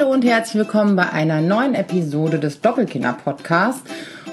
[0.00, 3.82] Hallo und herzlich willkommen bei einer neuen Episode des Doppelkinder Podcasts.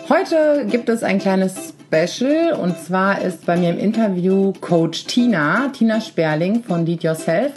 [0.07, 5.67] Heute gibt es ein kleines Special und zwar ist bei mir im Interview Coach Tina,
[5.73, 7.51] Tina Sperling von Lead Yourself,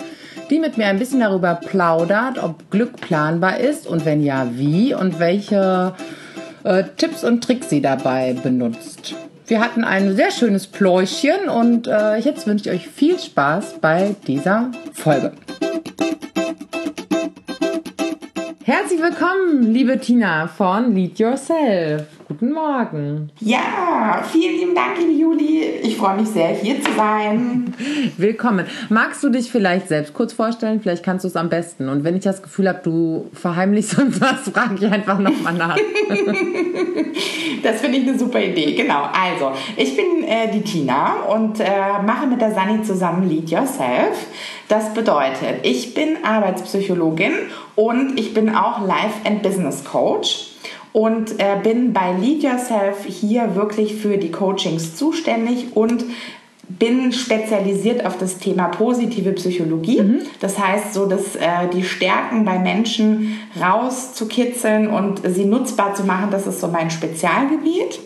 [0.50, 4.92] die mit mir ein bisschen darüber plaudert, ob Glück planbar ist und wenn ja, wie
[4.92, 5.95] und welche
[6.64, 9.14] äh, Tipps und Tricks sie dabei benutzt.
[9.46, 14.16] Wir hatten ein sehr schönes Pläuschen und äh, jetzt wünsche ich euch viel Spaß bei
[14.27, 15.32] dieser Folge.
[19.02, 22.20] Willkommen, liebe Tina von Lead Yourself.
[22.30, 23.33] Guten Morgen.
[23.41, 25.65] Ja, vielen lieben Dank, liebe Juli.
[25.83, 27.75] Ich freue mich sehr, hier zu sein.
[28.19, 28.66] Willkommen.
[28.89, 30.80] Magst du dich vielleicht selbst kurz vorstellen?
[30.80, 31.89] Vielleicht kannst du es am besten.
[31.89, 35.77] Und wenn ich das Gefühl habe, du verheimlichst uns was, frage ich einfach nochmal nach.
[37.65, 38.77] das finde ich eine super Idee.
[38.77, 39.09] Genau.
[39.12, 41.65] Also, ich bin äh, die Tina und äh,
[42.06, 44.28] mache mit der Sani zusammen Lead Yourself.
[44.69, 47.33] Das bedeutet, ich bin Arbeitspsychologin
[47.75, 50.50] und ich bin auch Life and Business Coach
[50.92, 56.05] und äh, bin bei Lead Yourself hier wirklich für die Coachings zuständig und
[56.78, 60.02] bin spezialisiert auf das Thema positive Psychologie.
[60.02, 60.20] Mhm.
[60.41, 66.28] Das heißt, so dass äh, die Stärken bei Menschen rauszukitzeln und sie nutzbar zu machen,
[66.30, 67.98] das ist so mein Spezialgebiet.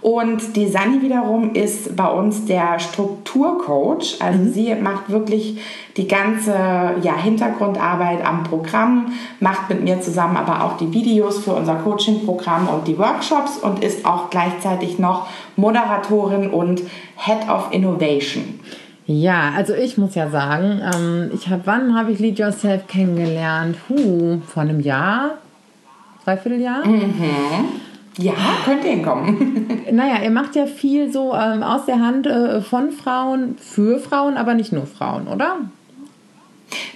[0.00, 4.18] Und die Sani wiederum ist bei uns der Strukturcoach.
[4.20, 4.52] Also mhm.
[4.52, 5.60] sie macht wirklich
[5.96, 6.52] die ganze
[7.02, 12.68] ja, Hintergrundarbeit am Programm, macht mit mir zusammen aber auch die Videos für unser Coaching-Programm
[12.68, 15.26] und die Workshops und ist auch gleichzeitig noch
[15.56, 16.82] Moderatorin und
[17.16, 18.60] Head of Innovation.
[19.06, 23.76] Ja, also ich muss ja sagen, ähm, ich habe, wann habe ich Lead Yourself kennengelernt?
[23.88, 25.38] Huh, vor einem Jahr,
[26.24, 26.86] dreiviertel Jahr.
[26.86, 27.87] Mhm.
[28.18, 29.84] Ja, könnte hinkommen.
[29.92, 34.36] naja, ihr macht ja viel so ähm, aus der Hand äh, von Frauen, für Frauen,
[34.36, 35.56] aber nicht nur Frauen, oder?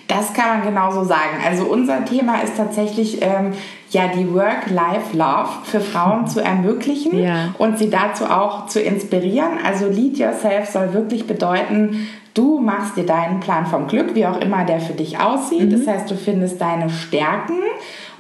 [0.09, 1.39] Das kann man genauso sagen.
[1.47, 3.53] Also unser Thema ist tatsächlich ähm,
[3.91, 7.55] ja die Work-Life-Love für Frauen zu ermöglichen ja.
[7.57, 9.53] und sie dazu auch zu inspirieren.
[9.65, 14.41] Also Lead Yourself soll wirklich bedeuten, du machst dir deinen Plan vom Glück, wie auch
[14.41, 15.71] immer der für dich aussieht.
[15.71, 15.71] Mhm.
[15.71, 17.61] Das heißt, du findest deine Stärken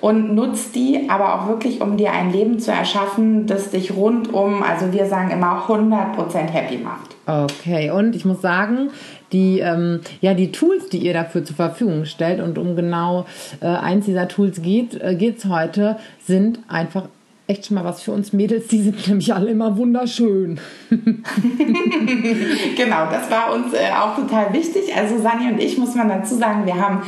[0.02, 4.62] und nutzt die aber auch wirklich, um dir ein Leben zu erschaffen, das dich rundum,
[4.62, 7.12] also wir sagen immer 100% happy macht.
[7.24, 8.90] Okay, und ich muss sagen,
[9.30, 13.26] die, ähm, ja, die Tools, die ihr dafür zur Verfügung stellt und um genau
[13.60, 15.96] äh, eins dieser Tools geht äh, es heute,
[16.26, 17.04] sind einfach
[17.52, 18.68] echt schon mal was für uns Mädels.
[18.68, 20.58] Die sind nämlich alle immer wunderschön.
[20.90, 24.96] genau, das war uns äh, auch total wichtig.
[24.96, 27.02] Also Sani und ich muss man dazu sagen, wir haben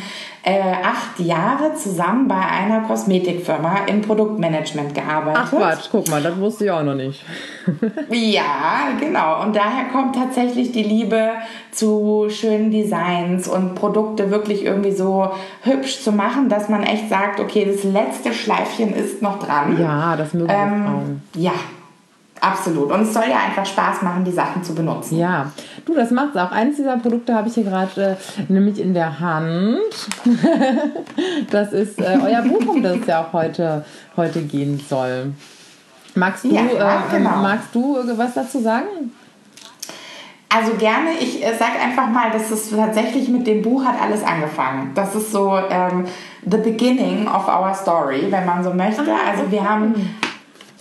[0.46, 5.40] äh, acht Jahre zusammen bei einer Kosmetikfirma im Produktmanagement gearbeitet.
[5.42, 7.24] Ach Quatsch, guck mal, das wusste ich auch noch nicht.
[8.10, 9.42] ja, genau.
[9.42, 11.30] Und daher kommt tatsächlich die Liebe
[11.70, 15.30] zu schönen Designs und Produkte wirklich irgendwie so
[15.62, 19.80] hübsch zu machen, dass man echt sagt, okay, das letzte Schleifchen ist noch dran.
[19.80, 21.22] Ja, das mögen ähm, Frauen.
[21.34, 21.52] Ja,
[22.44, 22.90] Absolut.
[22.90, 25.16] Und es soll ja einfach Spaß machen, die Sachen zu benutzen.
[25.16, 25.50] Ja,
[25.86, 26.50] du, das macht es auch.
[26.50, 29.78] Eines dieser Produkte habe ich hier gerade äh, nämlich in der Hand.
[31.50, 33.84] das ist äh, euer Buch, um das es ja auch heute,
[34.16, 35.32] heute gehen soll.
[36.14, 37.38] Magst du, ja, äh, genau.
[37.38, 39.12] magst du was dazu sagen?
[40.48, 44.22] Also gerne, ich äh, sage einfach mal, dass es tatsächlich mit dem Buch hat alles
[44.22, 44.92] angefangen.
[44.94, 46.04] Das ist so ähm,
[46.42, 49.02] the beginning of our story, wenn man so möchte.
[49.02, 50.14] Ah, also wir haben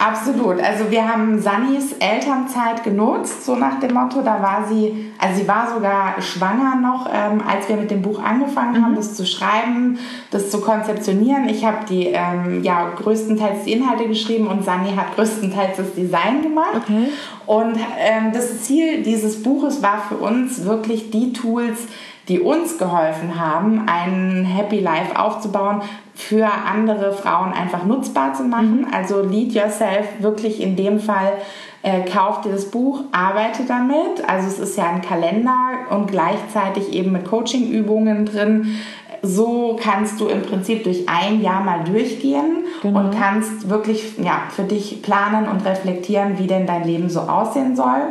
[0.03, 0.62] Absolut.
[0.62, 5.47] Also wir haben Sannys Elternzeit genutzt, so nach dem Motto, da war sie, also sie
[5.47, 8.84] war sogar schwanger noch, ähm, als wir mit dem Buch angefangen mhm.
[8.84, 9.97] haben, das zu schreiben,
[10.30, 11.47] das zu konzeptionieren.
[11.47, 16.42] Ich habe die, ähm, ja, größtenteils die Inhalte geschrieben und Sanni hat größtenteils das Design
[16.42, 16.75] gemacht.
[16.75, 17.08] Okay.
[17.46, 21.88] Und ähm, das Ziel dieses Buches war für uns wirklich die Tools,
[22.28, 25.81] die uns geholfen haben, ein Happy Life aufzubauen,
[26.16, 28.81] für andere Frauen einfach nutzbar zu machen.
[28.81, 28.94] Mhm.
[28.94, 31.34] Also Lead Yourself wirklich in dem Fall
[31.81, 34.28] äh, kauft dir das Buch, arbeite damit.
[34.28, 35.56] Also es ist ja ein Kalender
[35.90, 38.75] und gleichzeitig eben mit Coaching-Übungen drin.
[39.21, 43.00] So kannst du im Prinzip durch ein Jahr mal durchgehen genau.
[43.00, 47.75] und kannst wirklich ja, für dich planen und reflektieren, wie denn dein Leben so aussehen
[47.75, 48.01] soll.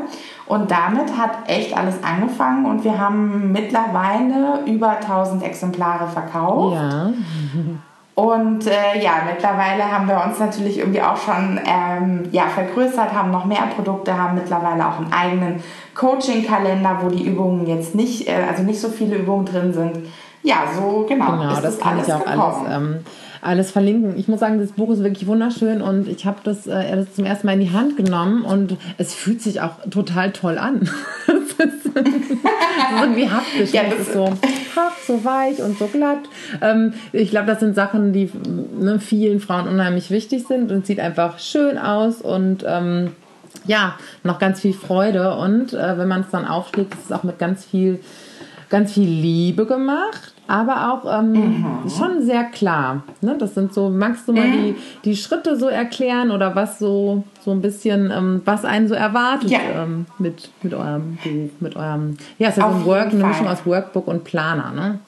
[0.46, 6.76] Und damit hat echt alles angefangen und wir haben mittlerweile über 1000 Exemplare verkauft.
[6.76, 7.12] Ja.
[8.14, 13.30] Und äh, ja, mittlerweile haben wir uns natürlich irgendwie auch schon ähm, ja, vergrößert, haben
[13.30, 15.62] noch mehr Produkte, haben mittlerweile auch einen eigenen
[15.94, 20.06] Coaching-Kalender, wo die Übungen jetzt nicht, äh, also nicht so viele Übungen drin sind.
[20.42, 21.32] Ja, so genau.
[21.32, 22.66] Genau, das kann ich auch gekommen.
[22.66, 22.96] alles, ähm,
[23.40, 24.18] alles verlinken.
[24.18, 27.24] Ich muss sagen, das Buch ist wirklich wunderschön und ich habe das, äh, das zum
[27.24, 30.88] ersten Mal in die Hand genommen und es fühlt sich auch total toll an.
[31.66, 31.96] das ist
[33.00, 33.72] irgendwie haptisch.
[33.72, 36.20] Ja, das ist so einfach, so weich und so glatt.
[36.60, 38.30] Ähm, ich glaube, das sind Sachen, die
[38.78, 43.12] ne, vielen Frauen unheimlich wichtig sind und sieht einfach schön aus und ähm,
[43.66, 45.36] ja, noch ganz viel Freude.
[45.36, 48.00] Und äh, wenn man es dann aufschlägt, ist es auch mit ganz viel,
[48.68, 51.88] ganz viel Liebe gemacht aber auch ähm, mhm.
[51.88, 53.02] schon sehr klar.
[53.20, 53.36] Ne?
[53.38, 54.52] Das sind so, magst du mal mhm.
[54.52, 54.74] die,
[55.04, 59.50] die Schritte so erklären oder was so, so ein bisschen, ähm, was einen so erwartet
[59.50, 59.60] ja.
[59.76, 63.24] ähm, mit, mit eurem Buch, mit eurem, ja, es ist ja so ein Work, eine
[63.24, 64.98] Mischung aus Workbook und Planer, ne?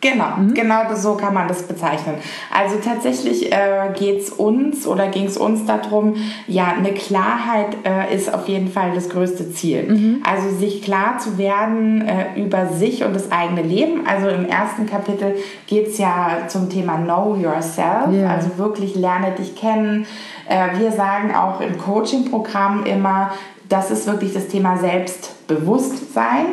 [0.00, 0.54] Genau, mhm.
[0.54, 2.16] genau so kann man das bezeichnen.
[2.52, 6.14] Also tatsächlich äh, geht es uns oder ging es uns darum,
[6.46, 9.90] ja, eine Klarheit äh, ist auf jeden Fall das größte Ziel.
[9.90, 10.22] Mhm.
[10.24, 14.06] Also sich klar zu werden äh, über sich und das eigene Leben.
[14.06, 15.34] Also im ersten Kapitel
[15.66, 18.32] geht es ja zum Thema Know Yourself, yeah.
[18.32, 20.06] also wirklich lerne dich kennen.
[20.48, 23.32] Äh, wir sagen auch im Coaching-Programm immer,
[23.68, 26.46] das ist wirklich das Thema Selbstbewusstsein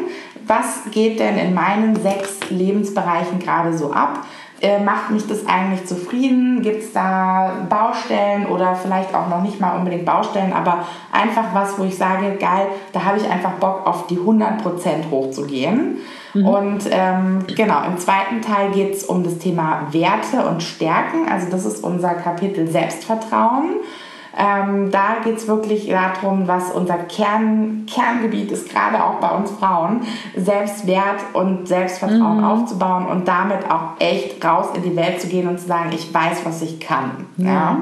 [0.47, 4.25] was geht denn in meinen sechs Lebensbereichen gerade so ab?
[4.61, 6.61] Äh, macht mich das eigentlich zufrieden?
[6.61, 11.77] Gibt es da Baustellen oder vielleicht auch noch nicht mal unbedingt Baustellen, aber einfach was,
[11.77, 15.97] wo ich sage, geil, da habe ich einfach Bock auf die 100% hochzugehen.
[16.33, 16.47] Mhm.
[16.47, 21.27] Und ähm, genau, im zweiten Teil geht es um das Thema Werte und Stärken.
[21.29, 23.75] Also das ist unser Kapitel Selbstvertrauen.
[24.37, 29.51] Ähm, da geht es wirklich darum, was unser Kern, Kerngebiet ist, gerade auch bei uns
[29.51, 30.01] Frauen,
[30.35, 32.43] Selbstwert und Selbstvertrauen mhm.
[32.43, 36.13] aufzubauen und damit auch echt raus in die Welt zu gehen und zu sagen, ich
[36.13, 37.25] weiß, was ich kann.
[37.37, 37.47] Ja.
[37.47, 37.77] ja.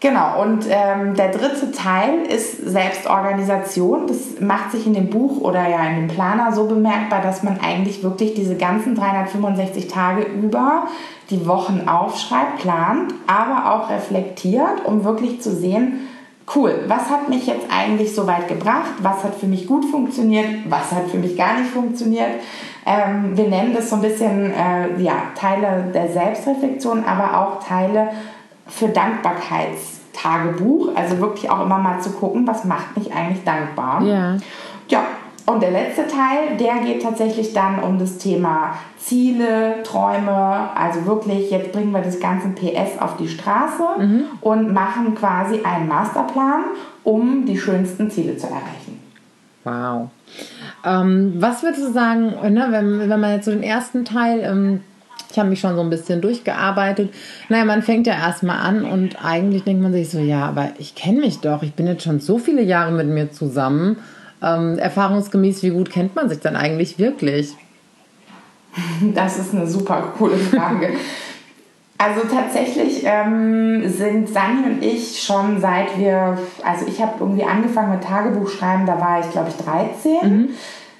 [0.00, 4.06] Genau, und ähm, der dritte Teil ist Selbstorganisation.
[4.06, 7.58] Das macht sich in dem Buch oder ja in dem Planer so bemerkbar, dass man
[7.58, 10.86] eigentlich wirklich diese ganzen 365 Tage über
[11.30, 16.08] die Wochen aufschreibt, plant, aber auch reflektiert, um wirklich zu sehen,
[16.54, 20.46] cool, was hat mich jetzt eigentlich so weit gebracht, was hat für mich gut funktioniert,
[20.68, 22.30] was hat für mich gar nicht funktioniert.
[22.86, 28.10] Ähm, wir nennen das so ein bisschen äh, ja, Teile der Selbstreflexion, aber auch Teile
[28.68, 34.02] für Dankbarkeitstagebuch, also wirklich auch immer mal zu gucken, was macht mich eigentlich dankbar.
[34.02, 34.36] Ja.
[34.88, 35.04] Ja,
[35.48, 41.50] und der letzte Teil, der geht tatsächlich dann um das Thema Ziele, Träume, also wirklich,
[41.50, 44.24] jetzt bringen wir das ganze PS auf die Straße mhm.
[44.42, 46.64] und machen quasi einen Masterplan,
[47.02, 49.00] um die schönsten Ziele zu erreichen.
[49.64, 50.10] Wow.
[50.84, 54.80] Ähm, was würdest du sagen, ne, wenn, wenn man jetzt so den ersten Teil ähm,
[55.30, 57.12] ich habe mich schon so ein bisschen durchgearbeitet.
[57.48, 60.94] Naja, man fängt ja erstmal an und eigentlich denkt man sich so, ja, aber ich
[60.94, 61.62] kenne mich doch.
[61.62, 63.98] Ich bin jetzt schon so viele Jahre mit mir zusammen.
[64.42, 67.52] Ähm, erfahrungsgemäß, wie gut kennt man sich dann eigentlich wirklich?
[69.14, 70.90] Das ist eine super coole Frage.
[71.98, 77.90] Also tatsächlich ähm, sind Sani und ich schon seit wir, also ich habe irgendwie angefangen
[77.90, 80.12] mit Tagebuchschreiben, da war ich glaube ich 13.
[80.22, 80.48] Mhm.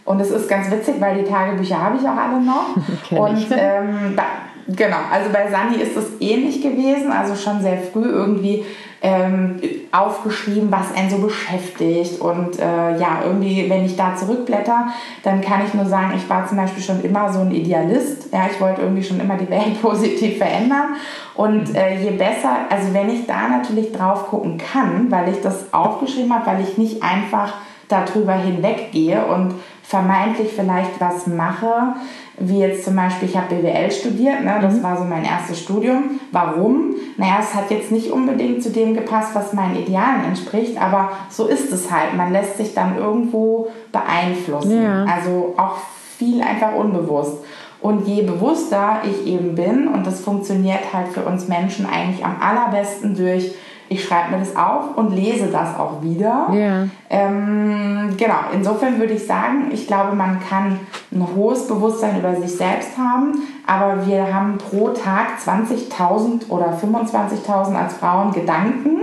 [0.08, 2.74] Und es ist ganz witzig, weil die Tagebücher habe ich auch alle noch.
[3.10, 4.22] und ähm, da,
[4.66, 8.64] genau, also bei Sani ist es ähnlich gewesen, also schon sehr früh irgendwie
[9.02, 9.60] ähm,
[9.92, 12.22] aufgeschrieben, was einen so beschäftigt.
[12.22, 14.86] Und äh, ja, irgendwie, wenn ich da zurückblätter,
[15.24, 18.32] dann kann ich nur sagen, ich war zum Beispiel schon immer so ein Idealist.
[18.32, 20.96] Ja, ich wollte irgendwie schon immer die Welt positiv verändern.
[21.34, 25.70] Und äh, je besser, also wenn ich da natürlich drauf gucken kann, weil ich das
[25.74, 27.52] aufgeschrieben habe, weil ich nicht einfach
[27.88, 29.54] darüber hinweggehe und
[29.88, 31.94] vermeintlich vielleicht was mache,
[32.38, 34.58] wie jetzt zum Beispiel, ich habe BWL studiert, ne?
[34.60, 34.82] das mhm.
[34.82, 36.20] war so mein erstes Studium.
[36.30, 36.94] Warum?
[37.16, 41.46] Naja, es hat jetzt nicht unbedingt zu dem gepasst, was meinen Idealen entspricht, aber so
[41.46, 42.14] ist es halt.
[42.14, 44.82] Man lässt sich dann irgendwo beeinflussen.
[44.82, 45.06] Ja.
[45.06, 45.78] Also auch
[46.18, 47.38] viel einfach unbewusst.
[47.80, 52.36] Und je bewusster ich eben bin, und das funktioniert halt für uns Menschen eigentlich am
[52.42, 53.54] allerbesten durch
[53.88, 56.48] ich schreibe mir das auf und lese das auch wieder.
[56.52, 56.88] Yeah.
[57.08, 60.80] Ähm, genau, insofern würde ich sagen, ich glaube, man kann
[61.12, 67.74] ein hohes Bewusstsein über sich selbst haben, aber wir haben pro Tag 20.000 oder 25.000
[67.74, 68.98] als Frauen Gedanken.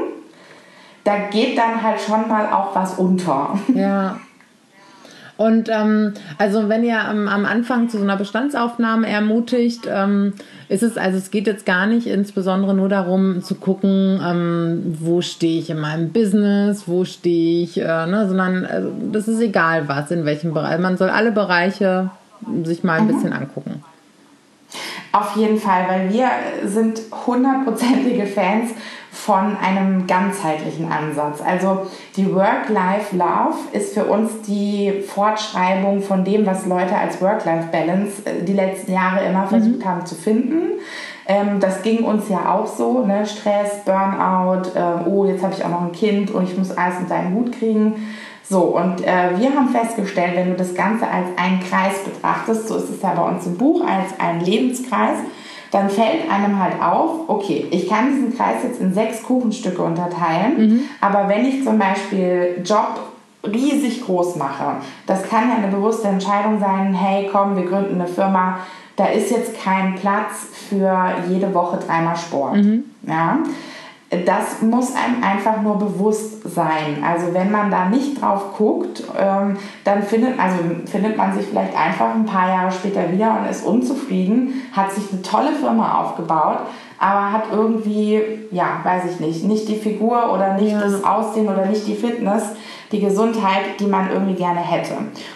[1.04, 3.58] Da geht dann halt schon mal auch was unter.
[3.74, 4.18] Ja.
[5.38, 10.34] Und ähm, also wenn ihr am, am, Anfang zu so einer Bestandsaufnahme ermutigt, ähm,
[10.70, 15.22] ist es, also es geht jetzt gar nicht insbesondere nur darum zu gucken, ähm, wo
[15.22, 19.89] stehe ich in meinem Business, wo stehe ich, äh, ne, sondern also, das ist egal
[19.89, 20.80] was, in welchem Bereich.
[20.80, 22.12] Man soll alle Bereiche
[22.63, 23.13] sich mal ein mhm.
[23.13, 23.84] bisschen angucken.
[25.15, 26.27] Auf jeden Fall, weil wir
[26.65, 28.72] sind hundertprozentige Fans
[29.12, 31.41] von einem ganzheitlichen Ansatz.
[31.41, 38.43] Also die Work-Life-Love ist für uns die Fortschreibung von dem, was Leute als Work-Life-Balance äh,
[38.43, 39.86] die letzten Jahre immer versucht mhm.
[39.86, 40.81] haben zu finden.
[41.27, 43.25] Ähm, das ging uns ja auch so, ne?
[43.25, 46.98] Stress, Burnout, äh, oh, jetzt habe ich auch noch ein Kind und ich muss alles
[47.00, 48.05] unter einen Hut kriegen
[48.47, 52.75] So, und äh, wir haben festgestellt, wenn du das Ganze als einen Kreis betrachtest, so
[52.75, 55.17] ist es ja bei uns im Buch, als einen Lebenskreis,
[55.71, 60.57] dann fällt einem halt auf, okay, ich kann diesen Kreis jetzt in sechs Kuchenstücke unterteilen,
[60.57, 60.79] mhm.
[61.01, 62.99] aber wenn ich zum Beispiel Job
[63.43, 68.07] riesig groß mache, das kann ja eine bewusste Entscheidung sein, hey, komm, wir gründen eine
[68.07, 68.59] Firma,
[68.95, 70.97] da ist jetzt kein Platz für
[71.27, 72.57] jede Woche dreimal Sport.
[72.57, 72.83] Mhm.
[73.05, 73.39] Ja?
[74.24, 77.03] Das muss einem einfach nur bewusst sein.
[77.03, 81.75] Also wenn man da nicht drauf guckt, ähm, dann findet, also findet man sich vielleicht
[81.75, 86.60] einfach ein paar Jahre später wieder und ist unzufrieden, hat sich eine tolle Firma aufgebaut,
[87.00, 90.79] aber hat irgendwie, ja, weiß ich nicht, nicht die Figur oder nicht ja.
[90.79, 92.43] das Aussehen oder nicht die Fitness,
[92.91, 94.93] die Gesundheit, die man irgendwie gerne hätte.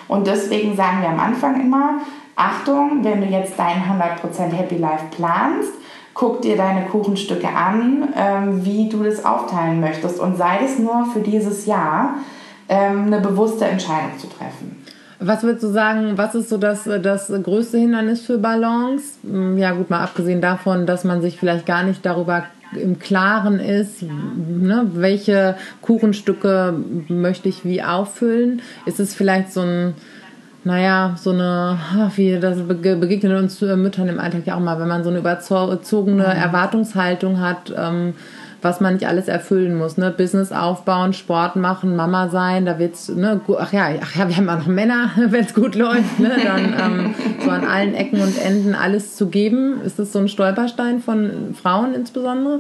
[0.07, 2.00] Und deswegen sagen wir am Anfang immer,
[2.36, 5.74] Achtung, wenn du jetzt dein 100% Happy Life planst,
[6.19, 11.05] guck dir deine Kuchenstücke an, ähm, wie du das aufteilen möchtest und sei es nur
[11.13, 12.15] für dieses Jahr
[12.67, 14.83] ähm, eine bewusste Entscheidung zu treffen.
[15.21, 19.13] Was würdest du sagen, was ist so das, das größte Hindernis für Balance?
[19.23, 23.61] Hm, ja gut, mal abgesehen davon, dass man sich vielleicht gar nicht darüber im Klaren
[23.61, 26.73] ist, ne, welche Kuchenstücke
[27.07, 28.61] möchte ich wie auffüllen.
[28.85, 29.93] Ist es vielleicht so ein
[30.63, 31.77] naja, so eine,
[32.15, 36.23] wie das begegnet uns Müttern im Alltag ja auch mal, wenn man so eine überzogene
[36.23, 36.41] mhm.
[36.41, 38.13] Erwartungshaltung hat, ähm,
[38.61, 40.11] was man nicht alles erfüllen muss, ne?
[40.11, 44.49] Business aufbauen, Sport machen, Mama sein, da wird's, ne, ach ja, ach ja, wir haben
[44.49, 46.31] auch noch Männer, wenn es gut läuft, ne?
[46.43, 49.81] Dann ähm, so an allen Ecken und Enden alles zu geben.
[49.85, 52.59] Ist das so ein Stolperstein von Frauen insbesondere?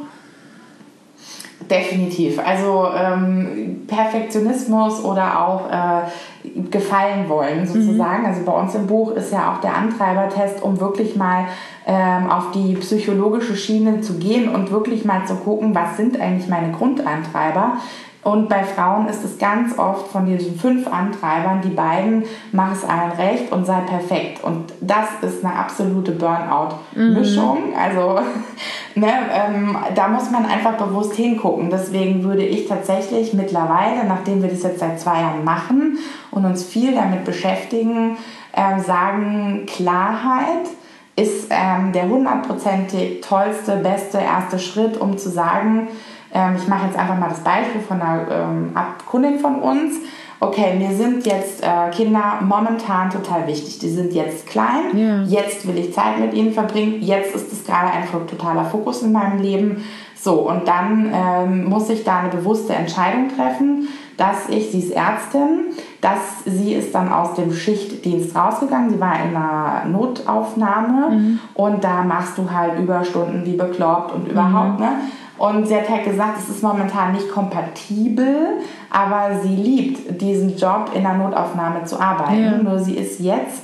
[1.67, 2.39] Definitiv.
[2.39, 8.21] Also ähm, Perfektionismus oder auch äh, gefallen wollen sozusagen.
[8.21, 8.27] Mhm.
[8.27, 11.45] Also bei uns im Buch ist ja auch der Antreibertest, um wirklich mal
[11.85, 16.47] ähm, auf die psychologische Schiene zu gehen und wirklich mal zu gucken, was sind eigentlich
[16.47, 17.73] meine Grundantreiber.
[18.21, 22.83] Und bei Frauen ist es ganz oft von diesen fünf Antreibern, die beiden, mach es
[22.83, 24.43] allen recht und sei perfekt.
[24.43, 27.69] Und das ist eine absolute Burnout-Mischung.
[27.69, 27.75] Mhm.
[27.77, 28.19] Also
[28.95, 31.69] ne, ähm, da muss man einfach bewusst hingucken.
[31.69, 35.97] Deswegen würde ich tatsächlich mittlerweile, nachdem wir das jetzt seit zwei Jahren machen
[36.31, 38.17] und uns viel damit beschäftigen,
[38.53, 40.67] ähm, sagen, Klarheit
[41.15, 45.87] ist ähm, der hundertprozentig tollste, beste erste Schritt, um zu sagen,
[46.33, 49.95] ähm, ich mache jetzt einfach mal das Beispiel von einer ähm, Kundin von uns.
[50.41, 53.79] Okay, mir sind jetzt äh, Kinder momentan total wichtig.
[53.79, 54.95] Die sind jetzt klein.
[54.95, 55.23] Ja.
[55.23, 57.01] Jetzt will ich Zeit mit ihnen verbringen.
[57.01, 59.83] Jetzt ist es gerade ein totaler Fokus in meinem Leben.
[60.15, 64.91] So, und dann ähm, muss ich da eine bewusste Entscheidung treffen, dass ich, sie ist
[64.91, 65.67] Ärztin,
[66.01, 68.89] dass sie ist dann aus dem Schichtdienst rausgegangen.
[68.89, 71.39] Sie war in einer Notaufnahme mhm.
[71.53, 74.85] und da machst du halt Überstunden wie bekloppt und überhaupt, mhm.
[74.85, 74.91] ne?
[75.39, 80.91] Und sie hat halt gesagt, es ist momentan nicht kompatibel, aber sie liebt diesen Job
[80.93, 82.43] in der Notaufnahme zu arbeiten.
[82.43, 82.57] Ja.
[82.57, 83.63] Nur sie ist jetzt,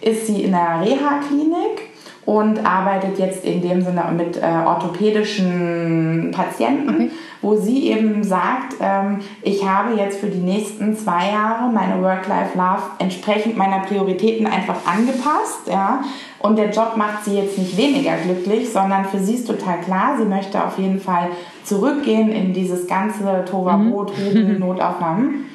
[0.00, 1.90] ist sie in der Reha-Klinik
[2.24, 7.10] und arbeitet jetzt in dem Sinne mit äh, orthopädischen Patienten, okay.
[7.42, 12.82] wo sie eben sagt, ähm, ich habe jetzt für die nächsten zwei Jahre meine Work-Life-Love
[12.98, 15.66] entsprechend meiner Prioritäten einfach angepasst.
[15.66, 16.02] Ja?
[16.40, 20.16] Und der Job macht sie jetzt nicht weniger glücklich, sondern für sie ist total klar,
[20.18, 21.28] sie möchte auf jeden Fall
[21.64, 24.58] zurückgehen in dieses ganze Tohuwabohu, mhm.
[24.58, 25.46] Notaufnahmen.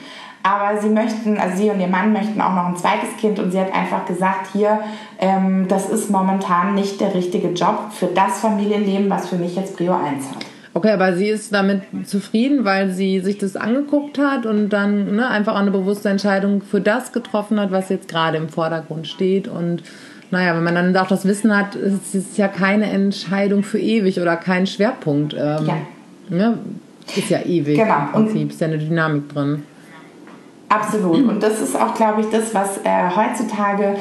[0.44, 3.50] Aber sie möchten, also sie und ihr Mann möchten auch noch ein zweites Kind und
[3.50, 4.80] sie hat einfach gesagt, hier,
[5.18, 9.76] ähm, das ist momentan nicht der richtige Job für das Familienleben, was für mich jetzt
[9.76, 10.46] Prio 1 hat.
[10.76, 15.28] Okay, aber sie ist damit zufrieden, weil sie sich das angeguckt hat und dann ne,
[15.28, 19.48] einfach auch eine bewusste Entscheidung für das getroffen hat, was jetzt gerade im Vordergrund steht
[19.48, 19.82] und
[20.36, 24.20] naja, wenn man dann auch das Wissen hat, ist es ja keine Entscheidung für ewig
[24.20, 25.34] oder kein Schwerpunkt.
[25.34, 25.78] Ähm, ja.
[26.28, 26.58] Ne?
[27.16, 28.00] Ist ja ewig genau.
[28.00, 29.64] im Prinzip, ist ja eine Dynamik drin.
[30.68, 31.26] Absolut.
[31.26, 33.96] Und das ist auch, glaube ich, das, was äh, heutzutage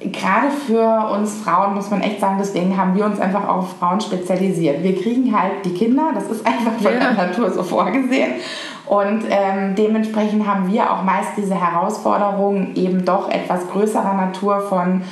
[0.00, 4.00] gerade für uns Frauen, muss man echt sagen, deswegen haben wir uns einfach auf Frauen
[4.00, 4.84] spezialisiert.
[4.84, 7.00] Wir kriegen halt die Kinder, das ist einfach von ja.
[7.00, 8.34] der Natur so vorgesehen.
[8.86, 15.02] Und ähm, dementsprechend haben wir auch meist diese Herausforderungen eben doch etwas größerer Natur von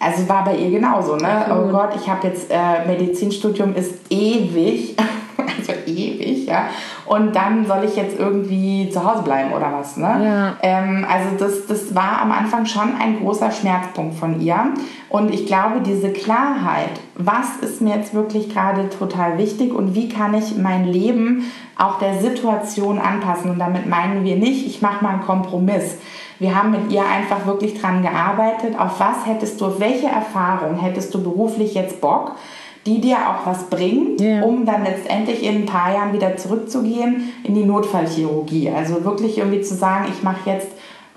[0.00, 1.46] also war bei ihr genauso, ne?
[1.50, 4.96] Oh Gott, ich habe jetzt äh, Medizinstudium ist ewig,
[5.36, 6.64] also ewig, ja.
[7.04, 10.20] Und dann soll ich jetzt irgendwie zu Hause bleiben oder was, ne?
[10.24, 10.56] Ja.
[10.62, 14.72] Ähm, also das, das war am Anfang schon ein großer Schmerzpunkt von ihr.
[15.10, 20.08] Und ich glaube, diese Klarheit, was ist mir jetzt wirklich gerade total wichtig und wie
[20.08, 23.50] kann ich mein Leben auch der Situation anpassen?
[23.50, 25.98] Und damit meinen wir nicht, ich mache mal einen Kompromiss
[26.40, 30.76] wir haben mit ihr einfach wirklich dran gearbeitet, auf was hättest du, auf welche Erfahrung
[30.78, 32.32] hättest du beruflich jetzt Bock,
[32.86, 34.42] die dir auch was bringen, Ja.
[34.42, 38.70] um dann letztendlich in ein paar Jahren wieder zurückzugehen in die Notfallchirurgie.
[38.70, 40.68] Also wirklich irgendwie zu sagen, ich mache jetzt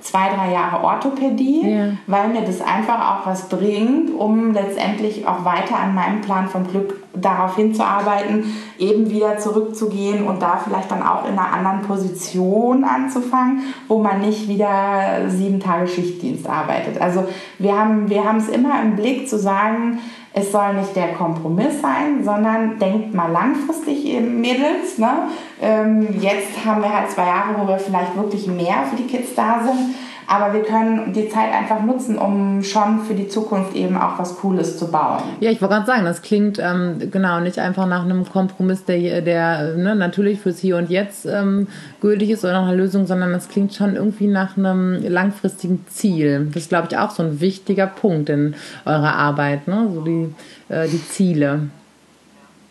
[0.02, 1.86] zwei, drei Jahre Orthopädie, Ja.
[2.08, 6.68] weil mir das einfach auch was bringt, um letztendlich auch weiter an meinem Plan vom
[6.68, 12.84] Glück darauf hinzuarbeiten, eben wieder zurückzugehen und da vielleicht dann auch in einer anderen Position
[12.84, 17.00] anzufangen, wo man nicht wieder sieben Tage Schichtdienst arbeitet.
[17.00, 17.26] Also
[17.60, 20.00] wir haben wir haben es immer im Blick zu sagen,
[20.36, 24.98] es soll nicht der Kompromiss sein, sondern denkt mal langfristig, ihr Mädels.
[24.98, 25.28] Ne?
[25.62, 29.36] Ähm, jetzt haben wir halt zwei Jahre, wo wir vielleicht wirklich mehr für die Kids
[29.36, 29.96] da sind.
[30.28, 34.38] Aber wir können die Zeit einfach nutzen, um schon für die Zukunft eben auch was
[34.38, 35.22] Cooles zu bauen.
[35.40, 39.22] Ja, ich wollte gerade sagen, das klingt ähm, genau nicht einfach nach einem Kompromiss, der,
[39.22, 41.68] der ne, natürlich fürs Hier und Jetzt ähm,
[42.02, 46.48] gültig ist oder nach einer Lösung, sondern das klingt schon irgendwie nach einem langfristigen Ziel.
[46.54, 49.90] Das ist, glaube ich, auch so ein wichtiger Punkt in eurer Arbeit, ne?
[49.94, 50.34] so die,
[50.70, 51.70] äh, die Ziele.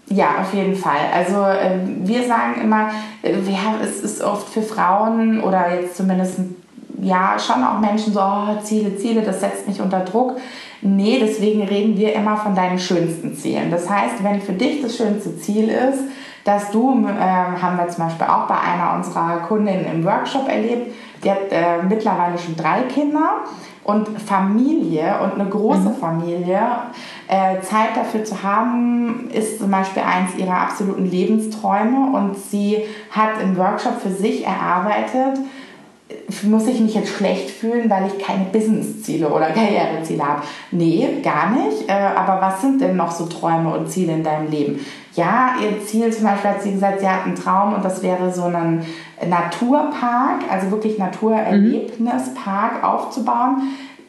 [0.09, 0.99] Ja, auf jeden Fall.
[1.15, 2.91] Also ähm, wir sagen immer,
[3.23, 6.41] äh, wir haben, es ist oft für Frauen oder jetzt zumindest
[7.03, 10.37] ja schon auch Menschen so, oh, Ziele, Ziele, das setzt mich unter Druck.
[10.81, 13.71] Nee, deswegen reden wir immer von deinen schönsten Zielen.
[13.71, 16.05] Das heißt, wenn für dich das schönste Ziel ist,
[16.45, 20.93] dass du, äh, haben wir zum Beispiel auch bei einer unserer Kundinnen im Workshop erlebt,
[21.23, 23.43] die hat äh, mittlerweile schon drei Kinder
[23.85, 26.61] und Familie und eine große Familie,
[27.29, 33.41] äh, Zeit dafür zu haben, ist zum Beispiel eins ihrer absoluten Lebensträume und sie hat
[33.41, 35.39] im Workshop für sich erarbeitet,
[36.42, 40.42] muss ich mich jetzt schlecht fühlen, weil ich keine Businessziele oder Karriereziele habe?
[40.71, 41.88] Nee, gar nicht.
[41.88, 44.81] Äh, aber was sind denn noch so Träume und Ziele in deinem Leben?
[45.14, 48.33] Ja, ihr Ziel zum Beispiel hat sie gesagt, sie hat einen Traum und das wäre
[48.33, 48.83] so ein
[49.26, 53.62] Naturpark, also wirklich Naturerlebnispark aufzubauen.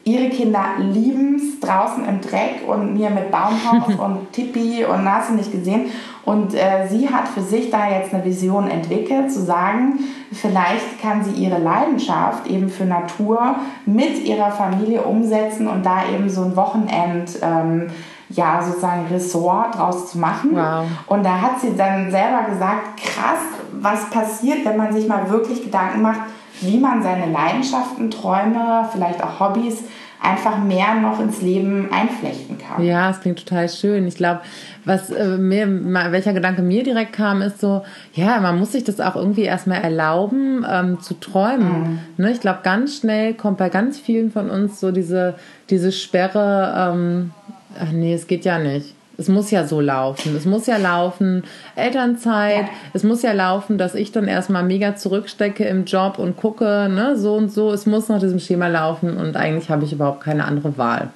[0.04, 5.30] Ihre Kinder lieben es draußen im Dreck und mir mit Baumhaus und Tippi und hast
[5.30, 5.86] du nicht gesehen.
[6.24, 9.98] Und äh, sie hat für sich da jetzt eine Vision entwickelt, zu sagen,
[10.32, 13.56] vielleicht kann sie ihre Leidenschaft eben für Natur
[13.86, 17.88] mit ihrer Familie umsetzen und da eben so ein Wochenend, ähm,
[18.30, 20.50] ja, sozusagen Ressort draus zu machen.
[20.54, 20.86] Wow.
[21.06, 23.38] Und da hat sie dann selber gesagt, krass,
[23.72, 26.20] was passiert, wenn man sich mal wirklich Gedanken macht,
[26.60, 29.84] wie man seine Leidenschaften, Träume, vielleicht auch Hobbys
[30.24, 32.82] einfach mehr noch ins Leben einflechten kann.
[32.82, 34.06] Ja, es klingt total schön.
[34.06, 34.40] Ich glaube,
[34.84, 35.68] was äh, mir,
[36.10, 37.82] welcher Gedanke mir direkt kam, ist so,
[38.14, 42.00] ja, man muss sich das auch irgendwie erstmal erlauben, ähm, zu träumen.
[42.16, 42.32] Ne?
[42.32, 45.34] Ich glaube, ganz schnell kommt bei ganz vielen von uns so diese,
[45.68, 47.32] diese Sperre, ähm,
[47.78, 48.94] ach nee, es geht ja nicht.
[49.16, 50.34] Es muss ja so laufen.
[50.36, 51.44] Es muss ja laufen,
[51.76, 52.66] Elternzeit.
[52.92, 57.16] Es muss ja laufen, dass ich dann erstmal mega zurückstecke im Job und gucke, ne,
[57.16, 57.72] so und so.
[57.72, 61.10] Es muss nach diesem Schema laufen und eigentlich habe ich überhaupt keine andere Wahl.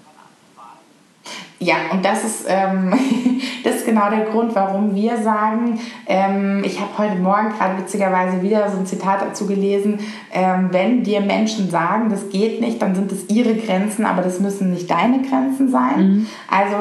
[1.60, 2.92] Ja, und das ist, ähm,
[3.64, 8.42] das ist genau der Grund, warum wir sagen, ähm, ich habe heute Morgen gerade witzigerweise
[8.42, 9.98] wieder so ein Zitat dazu gelesen,
[10.32, 14.38] ähm, wenn dir Menschen sagen, das geht nicht, dann sind es ihre Grenzen, aber das
[14.38, 16.26] müssen nicht deine Grenzen sein.
[16.48, 16.76] Also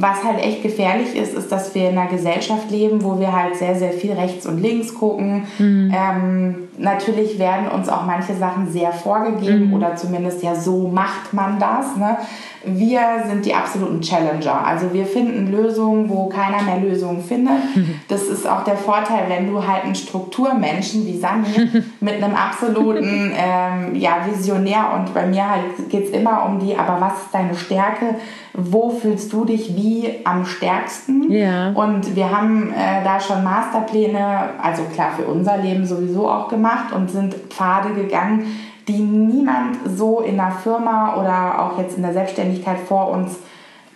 [0.00, 3.56] was halt echt gefährlich ist, ist, dass wir in einer Gesellschaft leben, wo wir halt
[3.56, 5.44] sehr, sehr viel rechts und links gucken.
[5.58, 11.58] Ähm, natürlich werden uns auch manche Sachen sehr vorgegeben oder zumindest ja so macht man
[11.58, 11.96] das.
[11.96, 12.16] Ne?
[12.64, 14.21] Wir sind die absoluten Challenger.
[14.64, 17.52] Also wir finden Lösungen, wo keiner mehr Lösungen findet.
[18.08, 21.46] Das ist auch der Vorteil, wenn du halt einen Strukturmenschen wie Sami
[22.00, 26.76] mit einem absoluten ähm, ja, Visionär und bei mir halt geht es immer um die,
[26.76, 28.16] aber was ist deine Stärke?
[28.52, 31.30] Wo fühlst du dich wie am stärksten?
[31.32, 31.70] Ja.
[31.70, 36.92] Und wir haben äh, da schon Masterpläne, also klar für unser Leben sowieso auch gemacht
[36.92, 38.46] und sind Pfade gegangen,
[38.88, 43.38] die niemand so in der Firma oder auch jetzt in der Selbstständigkeit vor uns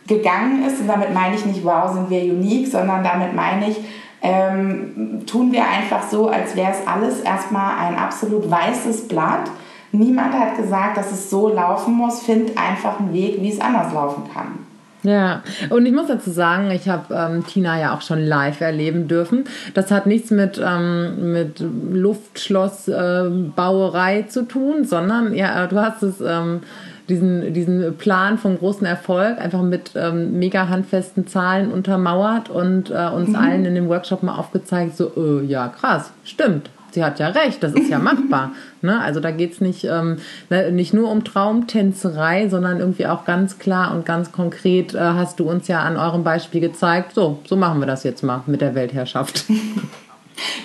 [0.07, 0.81] gegangen ist.
[0.81, 3.79] Und damit meine ich nicht, wow, sind wir unique, sondern damit meine ich,
[4.23, 9.51] ähm, tun wir einfach so, als wäre es alles erstmal ein absolut weißes Blatt.
[9.93, 12.23] Niemand hat gesagt, dass es so laufen muss.
[12.23, 14.67] Find einfach einen Weg, wie es anders laufen kann.
[15.03, 19.07] Ja, und ich muss dazu sagen, ich habe ähm, Tina ja auch schon live erleben
[19.07, 19.45] dürfen.
[19.75, 26.21] Das hat nichts mit, ähm, mit Luftschlossbauerei zu tun, sondern ja, du hast es.
[26.21, 26.63] Ähm,
[27.09, 33.09] diesen, diesen Plan vom großen Erfolg einfach mit ähm, mega handfesten Zahlen untermauert und äh,
[33.09, 36.71] uns allen in dem Workshop mal aufgezeigt, so, äh, ja, krass, stimmt.
[36.91, 38.53] Sie hat ja recht, das ist ja machbar.
[38.81, 38.99] ne?
[39.03, 40.17] Also da geht es nicht, ähm,
[40.49, 45.39] ne, nicht nur um Traumtänzerei, sondern irgendwie auch ganz klar und ganz konkret äh, hast
[45.39, 48.63] du uns ja an eurem Beispiel gezeigt, so, so machen wir das jetzt mal mit
[48.63, 49.45] der Weltherrschaft.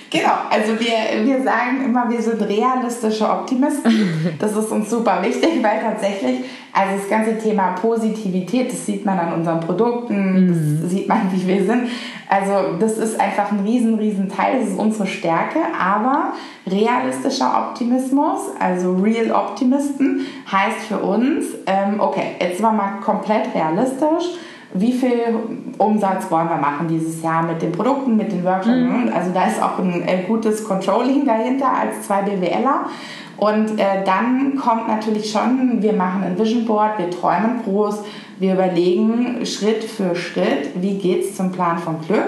[0.09, 4.35] Genau, also wir, wir sagen immer, wir sind realistische Optimisten.
[4.39, 6.39] Das ist uns super wichtig, weil tatsächlich
[6.73, 10.79] Also das ganze Thema Positivität, das sieht man an unseren Produkten, mhm.
[10.81, 11.89] das sieht man, wie wir sind.
[12.29, 16.31] Also das ist einfach ein riesen, riesen Teil, das ist unsere Stärke, aber
[16.65, 23.53] realistischer Optimismus, also Real Optimisten, heißt für uns, ähm, okay, jetzt sind wir mal komplett
[23.53, 24.37] realistisch,
[24.73, 25.35] wie viel
[25.77, 28.75] Umsatz wollen wir machen dieses Jahr mit den Produkten, mit den Workshops.
[28.75, 29.11] Mhm.
[29.13, 32.85] Also da ist auch ein, ein gutes Controlling dahinter als zwei BWLer.
[33.37, 38.03] Und äh, dann kommt natürlich schon, wir machen ein Vision Board, wir träumen groß,
[38.39, 42.27] wir überlegen Schritt für Schritt, wie geht es zum Plan von Glück.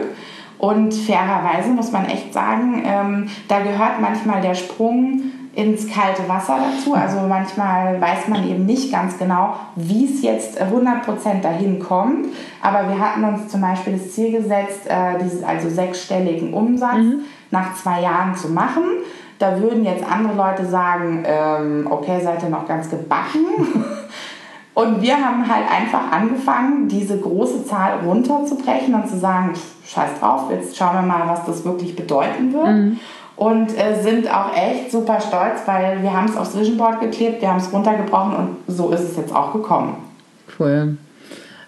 [0.58, 6.58] Und fairerweise muss man echt sagen, ähm, da gehört manchmal der Sprung ins kalte Wasser
[6.58, 6.94] dazu.
[6.96, 12.28] Also manchmal weiß man eben nicht ganz genau, wie es jetzt 100% dahin kommt.
[12.62, 17.22] Aber wir hatten uns zum Beispiel das Ziel gesetzt, äh, dieses, also sechsstelligen Umsatz mhm.
[17.52, 18.84] nach zwei Jahren zu machen.
[19.38, 23.46] Da würden jetzt andere Leute sagen, ähm, okay, seid ihr noch ganz gebacken?
[24.74, 29.54] Und wir haben halt einfach angefangen, diese große Zahl runterzubrechen und zu sagen,
[29.86, 32.68] scheiß drauf, jetzt schauen wir mal, was das wirklich bedeuten wird.
[32.68, 33.00] Mhm.
[33.44, 37.42] Und äh, sind auch echt super stolz, weil wir haben es aufs Vision Board geklebt,
[37.42, 39.98] wir haben es runtergebrochen und so ist es jetzt auch gekommen.
[40.58, 40.96] Cool.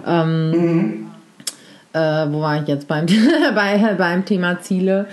[0.08, 1.08] Ähm, mhm.
[1.92, 2.00] äh,
[2.32, 3.06] wo war ich jetzt beim,
[3.56, 5.08] bei, beim Thema Ziele?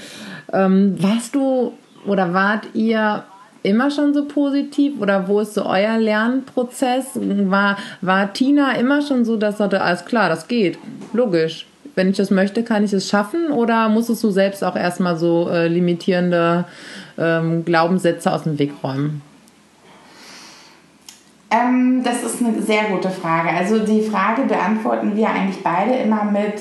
[0.53, 1.73] Ähm, warst du
[2.07, 3.25] oder wart ihr
[3.65, 7.07] immer schon so positiv oder wo ist so euer Lernprozess?
[7.17, 10.79] War, war Tina immer schon so, dass sagte, alles klar, das geht,
[11.13, 11.67] logisch.
[11.95, 15.49] Wenn ich das möchte, kann ich es schaffen oder musstest du selbst auch erstmal so
[15.51, 16.65] äh, limitierende
[17.19, 19.21] ähm, Glaubenssätze aus dem Weg räumen?
[21.51, 23.51] Ähm, das ist eine sehr gute Frage.
[23.51, 26.55] Also die Frage beantworten wir eigentlich beide immer mit,